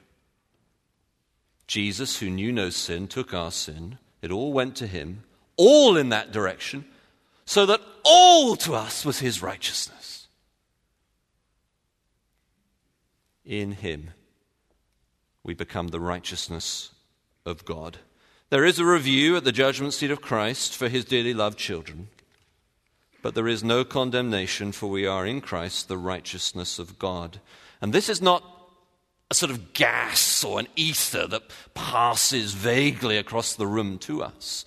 Jesus, 1.67 2.19
who 2.19 2.29
knew 2.29 2.51
no 2.51 2.69
sin, 2.69 3.07
took 3.07 3.33
our 3.33 3.51
sin. 3.51 3.97
It 4.21 4.31
all 4.31 4.51
went 4.51 4.75
to 4.77 4.87
him, 4.87 5.23
all 5.55 5.95
in 5.95 6.09
that 6.09 6.33
direction, 6.33 6.83
so 7.45 7.65
that 7.65 7.81
all 8.03 8.57
to 8.57 8.73
us 8.73 9.05
was 9.05 9.19
his 9.19 9.41
righteousness. 9.41 10.27
In 13.45 13.71
him, 13.71 14.11
we 15.43 15.53
become 15.53 15.87
the 15.87 15.99
righteousness 15.99 16.91
of 17.45 17.63
God. 17.65 17.97
There 18.51 18.65
is 18.65 18.79
a 18.79 18.85
review 18.85 19.37
at 19.37 19.45
the 19.45 19.53
judgment 19.53 19.93
seat 19.93 20.11
of 20.11 20.19
Christ 20.19 20.75
for 20.75 20.89
his 20.89 21.05
dearly 21.05 21.33
loved 21.33 21.57
children. 21.57 22.09
But 23.21 23.33
there 23.33 23.47
is 23.47 23.63
no 23.63 23.85
condemnation, 23.85 24.73
for 24.73 24.89
we 24.89 25.07
are 25.07 25.25
in 25.25 25.39
Christ 25.39 25.87
the 25.87 25.97
righteousness 25.97 26.77
of 26.77 26.99
God. 26.99 27.39
And 27.79 27.93
this 27.93 28.09
is 28.09 28.21
not 28.21 28.43
a 29.29 29.35
sort 29.35 29.51
of 29.51 29.71
gas 29.71 30.43
or 30.43 30.59
an 30.59 30.67
ether 30.75 31.27
that 31.27 31.43
passes 31.73 32.51
vaguely 32.51 33.15
across 33.15 33.55
the 33.55 33.65
room 33.65 33.97
to 33.99 34.21
us, 34.21 34.65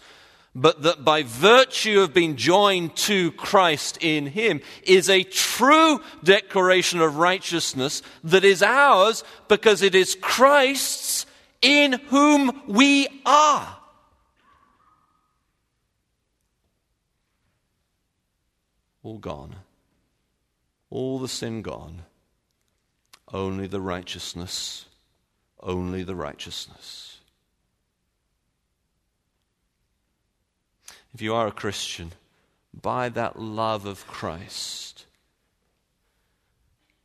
but 0.54 0.80
that 0.80 1.04
by 1.04 1.22
virtue 1.22 2.00
of 2.00 2.14
being 2.14 2.36
joined 2.36 2.96
to 2.96 3.32
Christ 3.32 3.98
in 4.00 4.28
Him 4.28 4.62
is 4.84 5.10
a 5.10 5.24
true 5.24 6.00
declaration 6.22 7.02
of 7.02 7.18
righteousness 7.18 8.00
that 8.22 8.44
is 8.44 8.62
ours 8.62 9.24
because 9.46 9.82
it 9.82 9.94
is 9.94 10.16
Christ's 10.22 11.23
in 11.64 11.94
whom 12.10 12.62
we 12.68 13.08
are. 13.24 13.78
all 19.04 19.18
gone. 19.18 19.56
All 20.90 21.18
the 21.18 21.28
sin 21.28 21.62
gone. 21.62 22.02
Only 23.32 23.66
the 23.66 23.80
righteousness. 23.80 24.86
Only 25.60 26.02
the 26.02 26.16
righteousness. 26.16 27.18
If 31.12 31.22
you 31.22 31.34
are 31.34 31.46
a 31.46 31.52
Christian, 31.52 32.12
by 32.72 33.08
that 33.10 33.38
love 33.38 33.86
of 33.86 34.06
Christ, 34.06 35.04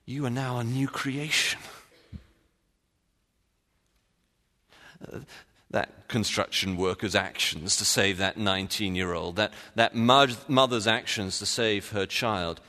you 0.05 0.25
are 0.25 0.31
now 0.31 0.57
a 0.57 0.63
new 0.63 0.87
creation. 0.87 1.59
That 5.71 6.07
construction 6.07 6.77
worker's 6.77 7.15
actions 7.15 7.77
to 7.77 7.85
save 7.85 8.17
that 8.17 8.37
19 8.37 8.95
year 8.95 9.13
old, 9.13 9.35
that, 9.35 9.53
that 9.75 9.95
mother's 9.95 10.87
actions 10.87 11.39
to 11.39 11.45
save 11.45 11.89
her 11.91 12.05
child. 12.05 12.59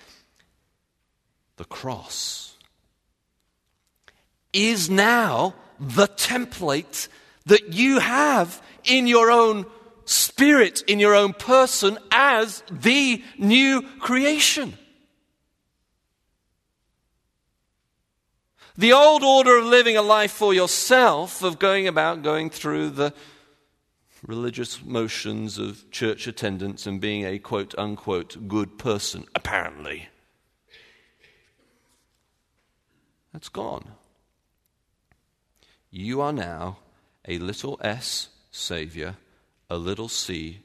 The 1.56 1.64
cross 1.64 2.56
is 4.52 4.90
now 4.90 5.54
the 5.78 6.08
template 6.08 7.08
that 7.46 7.72
you 7.72 7.98
have 8.00 8.62
in 8.84 9.06
your 9.06 9.30
own 9.30 9.66
spirit, 10.04 10.82
in 10.86 10.98
your 10.98 11.14
own 11.14 11.32
person, 11.32 11.98
as 12.10 12.62
the 12.70 13.22
new 13.38 13.82
creation. 13.98 14.76
The 18.76 18.92
old 18.92 19.22
order 19.22 19.58
of 19.58 19.64
living 19.64 19.96
a 19.96 20.02
life 20.02 20.32
for 20.32 20.54
yourself, 20.54 21.42
of 21.42 21.58
going 21.58 21.86
about 21.86 22.22
going 22.22 22.50
through 22.50 22.90
the 22.90 23.12
religious 24.26 24.82
motions 24.82 25.58
of 25.58 25.90
church 25.90 26.26
attendance 26.26 26.86
and 26.86 27.00
being 27.00 27.24
a 27.24 27.38
quote 27.38 27.74
unquote 27.78 28.48
good 28.48 28.78
person, 28.78 29.26
apparently. 29.34 30.08
That's 33.32 33.48
gone. 33.48 33.92
You 35.90 36.20
are 36.20 36.32
now 36.32 36.78
a 37.26 37.38
little 37.38 37.78
s 37.82 38.28
Savior, 38.50 39.16
a 39.68 39.76
little 39.76 40.08
c 40.08 40.60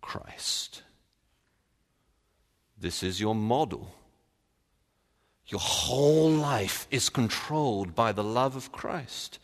Christ. 0.00 0.82
This 2.78 3.02
is 3.02 3.20
your 3.20 3.34
model. 3.34 3.94
Your 5.48 5.60
whole 5.60 6.30
life 6.30 6.88
is 6.90 7.08
controlled 7.08 7.94
by 7.94 8.12
the 8.12 8.24
love 8.24 8.56
of 8.56 8.72
Christ. 8.72 9.38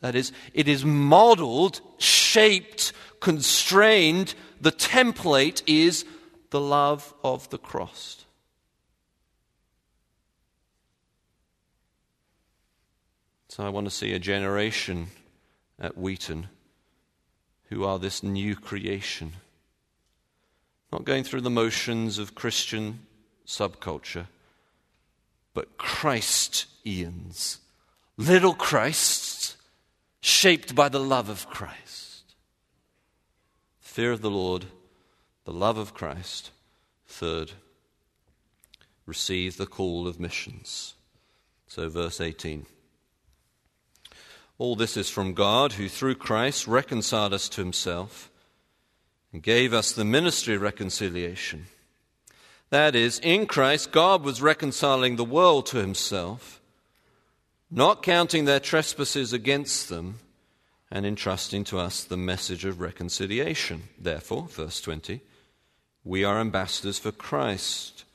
That 0.00 0.14
is, 0.14 0.32
it 0.54 0.68
is 0.68 0.84
modeled, 0.84 1.80
shaped, 1.98 2.92
constrained. 3.20 4.34
The 4.60 4.72
template 4.72 5.62
is 5.66 6.04
the 6.50 6.60
love 6.60 7.12
of 7.24 7.50
the 7.50 7.58
cross. 7.58 8.24
So 13.48 13.64
I 13.64 13.68
want 13.68 13.86
to 13.86 13.90
see 13.90 14.12
a 14.12 14.18
generation 14.18 15.08
at 15.78 15.98
Wheaton 15.98 16.48
who 17.68 17.84
are 17.84 17.98
this 17.98 18.22
new 18.22 18.54
creation. 18.54 19.32
Not 20.92 21.04
going 21.04 21.24
through 21.24 21.40
the 21.40 21.50
motions 21.50 22.18
of 22.18 22.34
Christian 22.34 23.00
subculture 23.46 24.26
but 25.54 25.76
Christ 25.76 26.66
Ians, 26.86 27.58
little 28.16 28.54
Christs 28.54 29.56
shaped 30.20 30.74
by 30.74 30.88
the 30.88 31.00
love 31.00 31.28
of 31.28 31.48
Christ. 31.48 32.34
Fear 33.80 34.12
of 34.12 34.22
the 34.22 34.30
Lord, 34.30 34.66
the 35.44 35.52
love 35.52 35.76
of 35.76 35.92
Christ. 35.92 36.50
Third, 37.06 37.52
receive 39.04 39.56
the 39.56 39.66
call 39.66 40.08
of 40.08 40.18
missions. 40.18 40.94
So, 41.66 41.88
verse 41.88 42.20
18. 42.20 42.66
All 44.58 44.76
this 44.76 44.96
is 44.96 45.10
from 45.10 45.34
God, 45.34 45.72
who 45.72 45.88
through 45.88 46.14
Christ 46.14 46.66
reconciled 46.66 47.34
us 47.34 47.48
to 47.50 47.60
himself 47.60 48.30
and 49.32 49.42
gave 49.42 49.72
us 49.72 49.92
the 49.92 50.04
ministry 50.04 50.54
of 50.54 50.62
reconciliation. 50.62 51.66
That 52.72 52.96
is, 52.96 53.18
in 53.18 53.44
Christ, 53.44 53.92
God 53.92 54.24
was 54.24 54.40
reconciling 54.40 55.16
the 55.16 55.26
world 55.26 55.66
to 55.66 55.76
himself, 55.76 56.58
not 57.70 58.02
counting 58.02 58.46
their 58.46 58.60
trespasses 58.60 59.34
against 59.34 59.90
them, 59.90 60.20
and 60.90 61.04
entrusting 61.04 61.64
to 61.64 61.78
us 61.78 62.02
the 62.02 62.16
message 62.16 62.64
of 62.64 62.80
reconciliation. 62.80 63.90
Therefore, 63.98 64.48
verse 64.48 64.80
20, 64.80 65.20
we 66.02 66.24
are 66.24 66.40
ambassadors 66.40 66.98
for 66.98 67.12
Christ, 67.12 68.06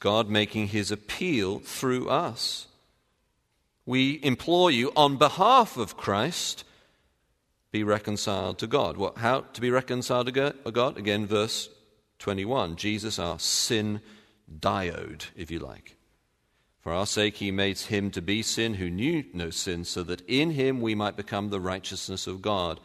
God 0.00 0.28
making 0.28 0.66
his 0.66 0.90
appeal 0.90 1.60
through 1.60 2.08
us. 2.08 2.66
We 3.84 4.18
implore 4.20 4.72
you 4.72 4.90
on 4.96 5.16
behalf 5.16 5.76
of 5.76 5.96
Christ, 5.96 6.64
be 7.70 7.84
reconciled 7.84 8.58
to 8.58 8.66
God. 8.66 8.96
What, 8.96 9.18
how 9.18 9.42
to 9.52 9.60
be 9.60 9.70
reconciled 9.70 10.26
to 10.26 10.54
God? 10.72 10.98
Again, 10.98 11.24
verse 11.24 11.68
21. 12.18 12.76
Jesus, 12.76 13.18
our 13.18 13.38
sin 13.38 14.00
diode, 14.60 15.26
if 15.36 15.50
you 15.50 15.58
like. 15.58 15.96
For 16.80 16.92
our 16.92 17.06
sake, 17.06 17.36
he 17.36 17.50
made 17.50 17.78
him 17.78 18.10
to 18.12 18.22
be 18.22 18.42
sin 18.42 18.74
who 18.74 18.88
knew 18.88 19.24
no 19.32 19.50
sin, 19.50 19.84
so 19.84 20.02
that 20.04 20.22
in 20.28 20.52
him 20.52 20.80
we 20.80 20.94
might 20.94 21.16
become 21.16 21.50
the 21.50 21.60
righteousness 21.60 22.26
of 22.26 22.42
God. 22.42 22.78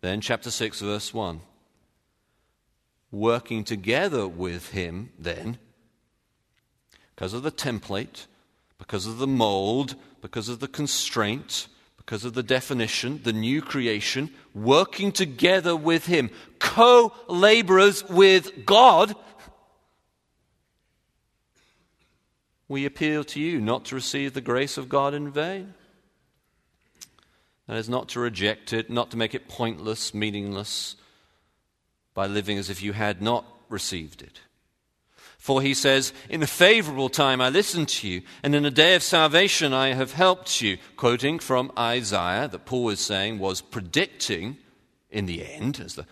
Then, 0.00 0.20
chapter 0.20 0.50
6, 0.50 0.80
verse 0.80 1.14
1. 1.14 1.40
Working 3.12 3.62
together 3.62 4.26
with 4.26 4.70
him, 4.70 5.10
then, 5.18 5.58
because 7.14 7.32
of 7.32 7.44
the 7.44 7.52
template, 7.52 8.26
because 8.76 9.06
of 9.06 9.18
the 9.18 9.26
mold, 9.26 9.94
because 10.20 10.48
of 10.48 10.58
the 10.58 10.66
constraint, 10.66 11.68
because 12.04 12.24
of 12.24 12.34
the 12.34 12.42
definition, 12.42 13.20
the 13.22 13.32
new 13.32 13.62
creation, 13.62 14.30
working 14.54 15.10
together 15.10 15.74
with 15.74 16.06
Him, 16.06 16.30
co 16.58 17.12
laborers 17.28 18.04
with 18.08 18.66
God, 18.66 19.14
we 22.68 22.84
appeal 22.84 23.24
to 23.24 23.40
you 23.40 23.60
not 23.60 23.86
to 23.86 23.94
receive 23.94 24.34
the 24.34 24.40
grace 24.40 24.76
of 24.76 24.88
God 24.88 25.14
in 25.14 25.30
vain. 25.30 25.74
That 27.66 27.78
is 27.78 27.88
not 27.88 28.10
to 28.10 28.20
reject 28.20 28.74
it, 28.74 28.90
not 28.90 29.10
to 29.12 29.16
make 29.16 29.34
it 29.34 29.48
pointless, 29.48 30.12
meaningless, 30.12 30.96
by 32.12 32.26
living 32.26 32.58
as 32.58 32.68
if 32.68 32.82
you 32.82 32.92
had 32.92 33.22
not 33.22 33.46
received 33.70 34.20
it. 34.20 34.40
For 35.44 35.60
he 35.60 35.74
says, 35.74 36.14
In 36.30 36.42
a 36.42 36.46
favorable 36.46 37.10
time 37.10 37.42
I 37.42 37.50
listened 37.50 37.88
to 37.88 38.08
you, 38.08 38.22
and 38.42 38.54
in 38.54 38.64
a 38.64 38.70
day 38.70 38.94
of 38.94 39.02
salvation 39.02 39.74
I 39.74 39.92
have 39.92 40.14
helped 40.14 40.62
you. 40.62 40.78
Quoting 40.96 41.38
from 41.38 41.70
Isaiah, 41.78 42.48
that 42.48 42.64
Paul 42.64 42.88
is 42.88 43.00
saying 43.00 43.38
was 43.38 43.60
predicting 43.60 44.56
in 45.10 45.26
the 45.26 45.44
end, 45.44 45.80
as 45.84 45.96
the 45.96 46.06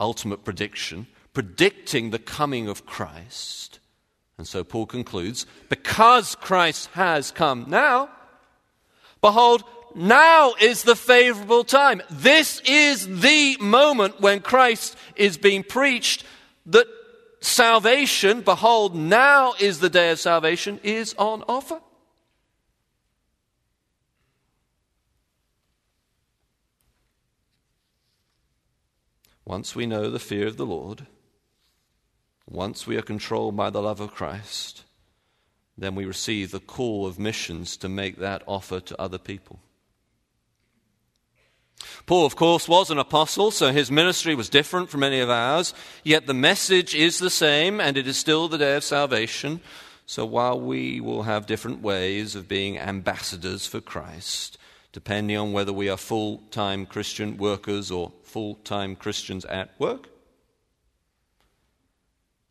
ultimate 0.00 0.44
prediction, 0.46 1.08
predicting 1.34 2.08
the 2.08 2.18
coming 2.18 2.68
of 2.68 2.86
Christ. 2.86 3.80
And 4.38 4.48
so 4.48 4.64
Paul 4.64 4.86
concludes 4.86 5.44
because 5.68 6.34
Christ 6.34 6.88
has 6.94 7.30
come 7.30 7.66
now, 7.68 8.08
behold, 9.20 9.62
now 9.94 10.54
is 10.58 10.84
the 10.84 10.96
favorable 10.96 11.64
time. 11.64 12.00
This 12.08 12.62
is 12.64 13.20
the 13.20 13.58
moment 13.60 14.22
when 14.22 14.40
Christ 14.40 14.96
is 15.16 15.36
being 15.36 15.64
preached 15.64 16.24
that 16.64 16.86
salvation, 17.40 18.40
behold, 18.40 18.94
now 18.94 19.54
is 19.58 19.80
the 19.80 19.90
day 19.90 20.10
of 20.10 20.18
salvation, 20.18 20.80
is 20.82 21.14
on 21.18 21.44
offer. 21.48 21.80
Once 29.44 29.74
we 29.74 29.86
know 29.86 30.10
the 30.10 30.18
fear 30.18 30.46
of 30.46 30.58
the 30.58 30.66
Lord, 30.66 31.06
once 32.46 32.86
we 32.86 32.96
are 32.96 33.02
controlled 33.02 33.56
by 33.56 33.70
the 33.70 33.80
love 33.80 34.00
of 34.00 34.12
Christ, 34.12 34.84
then 35.76 35.94
we 35.94 36.04
receive 36.04 36.50
the 36.50 36.60
call 36.60 37.06
of 37.06 37.18
missions 37.18 37.76
to 37.78 37.88
make 37.88 38.18
that 38.18 38.42
offer 38.46 38.80
to 38.80 39.00
other 39.00 39.18
people. 39.18 39.60
Paul, 42.06 42.26
of 42.26 42.36
course, 42.36 42.68
was 42.68 42.90
an 42.90 42.98
apostle, 42.98 43.50
so 43.50 43.72
his 43.72 43.90
ministry 43.90 44.34
was 44.34 44.48
different 44.48 44.90
from 44.90 45.02
any 45.02 45.20
of 45.20 45.30
ours, 45.30 45.74
yet 46.02 46.26
the 46.26 46.34
message 46.34 46.94
is 46.94 47.18
the 47.18 47.30
same, 47.30 47.80
and 47.80 47.96
it 47.96 48.06
is 48.06 48.16
still 48.16 48.48
the 48.48 48.58
day 48.58 48.76
of 48.76 48.84
salvation. 48.84 49.60
So 50.06 50.24
while 50.24 50.58
we 50.58 51.00
will 51.00 51.24
have 51.24 51.46
different 51.46 51.82
ways 51.82 52.34
of 52.34 52.48
being 52.48 52.78
ambassadors 52.78 53.66
for 53.66 53.80
Christ, 53.80 54.56
depending 54.92 55.36
on 55.36 55.52
whether 55.52 55.72
we 55.72 55.88
are 55.88 55.98
full 55.98 56.38
time 56.50 56.86
Christian 56.86 57.36
workers 57.36 57.90
or 57.90 58.12
full 58.22 58.54
time 58.56 58.96
Christians 58.96 59.44
at 59.44 59.78
work, 59.78 60.08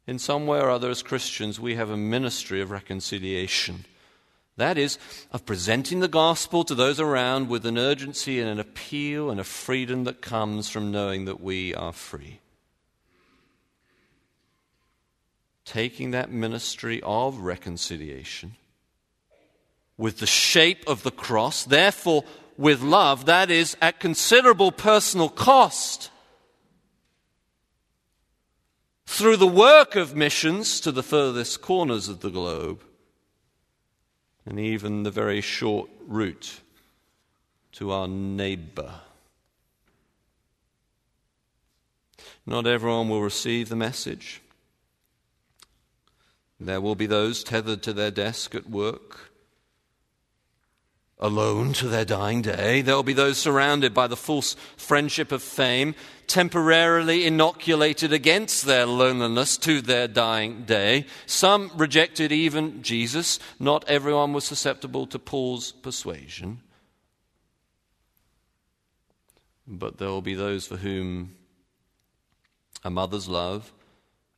in 0.06 0.20
some 0.20 0.48
way 0.48 0.60
or 0.60 0.70
other, 0.70 0.90
as 0.90 1.04
Christians, 1.04 1.60
we 1.60 1.76
have 1.76 1.90
a 1.90 1.98
ministry 1.98 2.62
of 2.62 2.72
reconciliation. 2.72 3.86
That 4.58 4.78
is, 4.80 4.98
of 5.32 5.46
presenting 5.46 6.00
the 6.00 6.08
gospel 6.08 6.64
to 6.64 6.74
those 6.74 7.00
around 7.00 7.48
with 7.48 7.66
an 7.66 7.78
urgency 7.78 8.40
and 8.40 8.50
an 8.50 8.60
appeal 8.60 9.30
and 9.30 9.40
a 9.40 9.44
freedom 9.44 10.04
that 10.06 10.22
comes 10.22 10.68
from 10.68 10.92
knowing 10.92 11.26
that 11.26 11.40
we 11.40 11.76
are 11.76 11.94
free. 11.94 12.40
Taking 15.64 16.12
that 16.12 16.32
ministry 16.32 17.02
of 17.04 17.40
reconciliation 17.40 18.56
with 19.98 20.20
the 20.20 20.28
shape 20.28 20.84
of 20.88 21.04
the 21.04 21.12
cross, 21.12 21.64
therefore 21.64 22.24
with 22.58 22.82
love, 22.82 23.26
that 23.26 23.52
is, 23.52 23.78
at 23.82 24.00
considerable 24.00 24.72
personal 24.72 25.30
cost 25.30 26.10
through 29.06 29.38
the 29.38 29.48
work 29.48 29.96
of 29.96 30.16
missions 30.16 30.80
to 30.80 30.92
the 30.92 31.04
furthest 31.04 31.62
corners 31.62 32.08
of 32.10 32.22
the 32.22 32.30
globe, 32.30 32.84
and 34.48 34.60
even 34.62 35.04
the 35.04 35.12
very 35.12 35.42
short 35.42 35.90
route 36.08 36.62
to 37.74 37.92
our 37.92 38.08
neighbor. 38.08 39.02
Not 42.46 42.66
everyone 42.66 43.10
will 43.10 43.22
receive 43.22 43.68
the 43.68 43.76
message. 43.76 44.42
There 46.62 46.80
will 46.80 46.96
be 46.96 47.08
those 47.08 47.44
tethered 47.44 47.84
to 47.84 47.94
their 47.94 48.10
desk 48.10 48.56
at 48.56 48.70
work 48.70 49.27
alone 51.20 51.74
to 51.74 51.88
their 51.88 52.06
dying 52.06 52.42
day. 52.42 52.82
There 52.82 52.96
will 52.96 53.04
be 53.04 53.14
those 53.14 53.38
surrounded 53.38 53.94
by 53.94 54.08
the 54.08 54.16
false 54.16 54.56
friendship 54.76 55.32
of 55.32 55.42
fame, 55.42 55.96
temporarily 56.28 57.26
inoculated 57.26 58.14
against 58.14 58.66
their 58.66 58.86
loneliness 58.86 59.58
to 59.58 59.82
their 59.82 60.08
dying 60.08 60.64
day. 60.64 61.06
Some 61.26 61.72
rejected 61.76 62.32
even 62.32 62.84
Jesus. 62.84 63.40
Not 63.60 63.88
everyone 63.88 64.34
was 64.34 64.46
susceptible 64.46 65.08
to 65.08 65.20
Paul's 65.20 65.72
persuasion. 65.72 66.62
But 69.66 69.98
there 69.98 70.10
will 70.10 70.22
be 70.22 70.36
those 70.36 70.68
for 70.68 70.78
whom 70.78 71.36
a 72.84 72.90
mother's 72.90 73.28
love, 73.28 73.74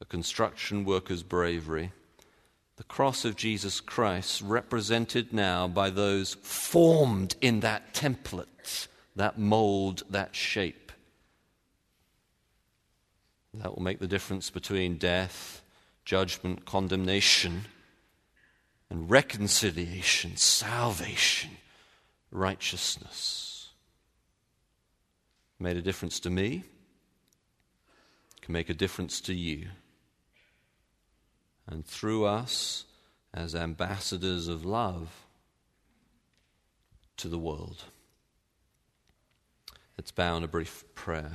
a 0.02 0.06
construction 0.06 0.86
worker's 0.86 1.24
bravery, 1.24 1.92
the 2.80 2.84
cross 2.86 3.26
of 3.26 3.36
Jesus 3.36 3.82
Christ, 3.82 4.42
represented 4.42 5.34
now 5.34 5.68
by 5.68 5.89
those 5.89 6.36
formed 6.36 7.36
in 7.42 7.60
that 7.60 7.94
template, 7.94 8.88
that 9.18 9.38
mold, 9.38 10.04
that 10.10 10.34
shape. 10.34 10.94
That 13.54 13.76
will 13.76 13.84
make 13.84 14.00
the 14.00 14.08
difference 14.08 14.50
between 14.50 14.96
death, 14.96 15.62
judgment, 16.06 16.63
condemnation, 16.63 17.65
and 18.89 19.12
reconciliation, 19.12 20.38
salvation, 20.38 21.52
righteousness. 22.32 23.72
Made 25.60 25.76
a 25.76 25.82
difference 25.82 26.18
to 26.22 26.30
me, 26.30 26.63
can 28.39 28.54
make 28.54 28.70
a 28.70 28.74
difference 28.74 29.20
to 29.20 29.34
you 29.34 29.68
and 31.69 31.86
through 31.86 32.25
us 32.25 32.86
as 33.34 33.53
ambassadors 33.53 34.47
of 34.47 34.65
love 34.65 35.23
to 37.17 37.27
the 37.27 37.38
world. 37.38 37.84
Let's 39.97 40.12
bow 40.12 40.38
in 40.38 40.43
a 40.43 40.47
brief 40.47 40.84
prayer. 40.95 41.32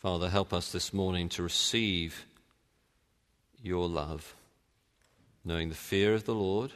Father, 0.00 0.30
help 0.30 0.54
us 0.54 0.72
this 0.72 0.94
morning 0.94 1.28
to 1.28 1.42
receive 1.42 2.24
your 3.62 3.86
love 3.86 4.34
knowing 5.44 5.68
the 5.68 5.74
fear 5.74 6.14
of 6.14 6.24
the 6.24 6.34
Lord, 6.34 6.72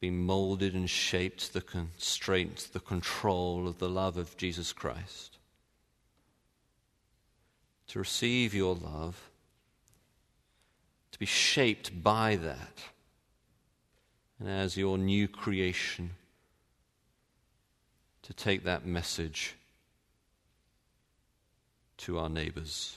being 0.00 0.18
molded 0.26 0.74
and 0.74 0.90
shaped 0.90 1.52
the 1.52 1.60
constraint, 1.60 2.68
the 2.72 2.80
control 2.80 3.66
of 3.66 3.78
the 3.78 3.88
love 3.88 4.16
of 4.16 4.36
Jesus 4.36 4.72
Christ. 4.72 5.38
To 7.88 7.98
receive 7.98 8.54
your 8.54 8.74
love, 8.74 9.30
to 11.12 11.18
be 11.18 11.26
shaped 11.26 12.02
by 12.02 12.36
that, 12.36 12.82
and 14.38 14.48
as 14.48 14.76
your 14.76 14.98
new 14.98 15.28
creation, 15.28 16.10
to 18.22 18.34
take 18.34 18.64
that 18.64 18.84
message 18.84 19.54
to 21.98 22.18
our 22.18 22.28
neighbors. 22.28 22.96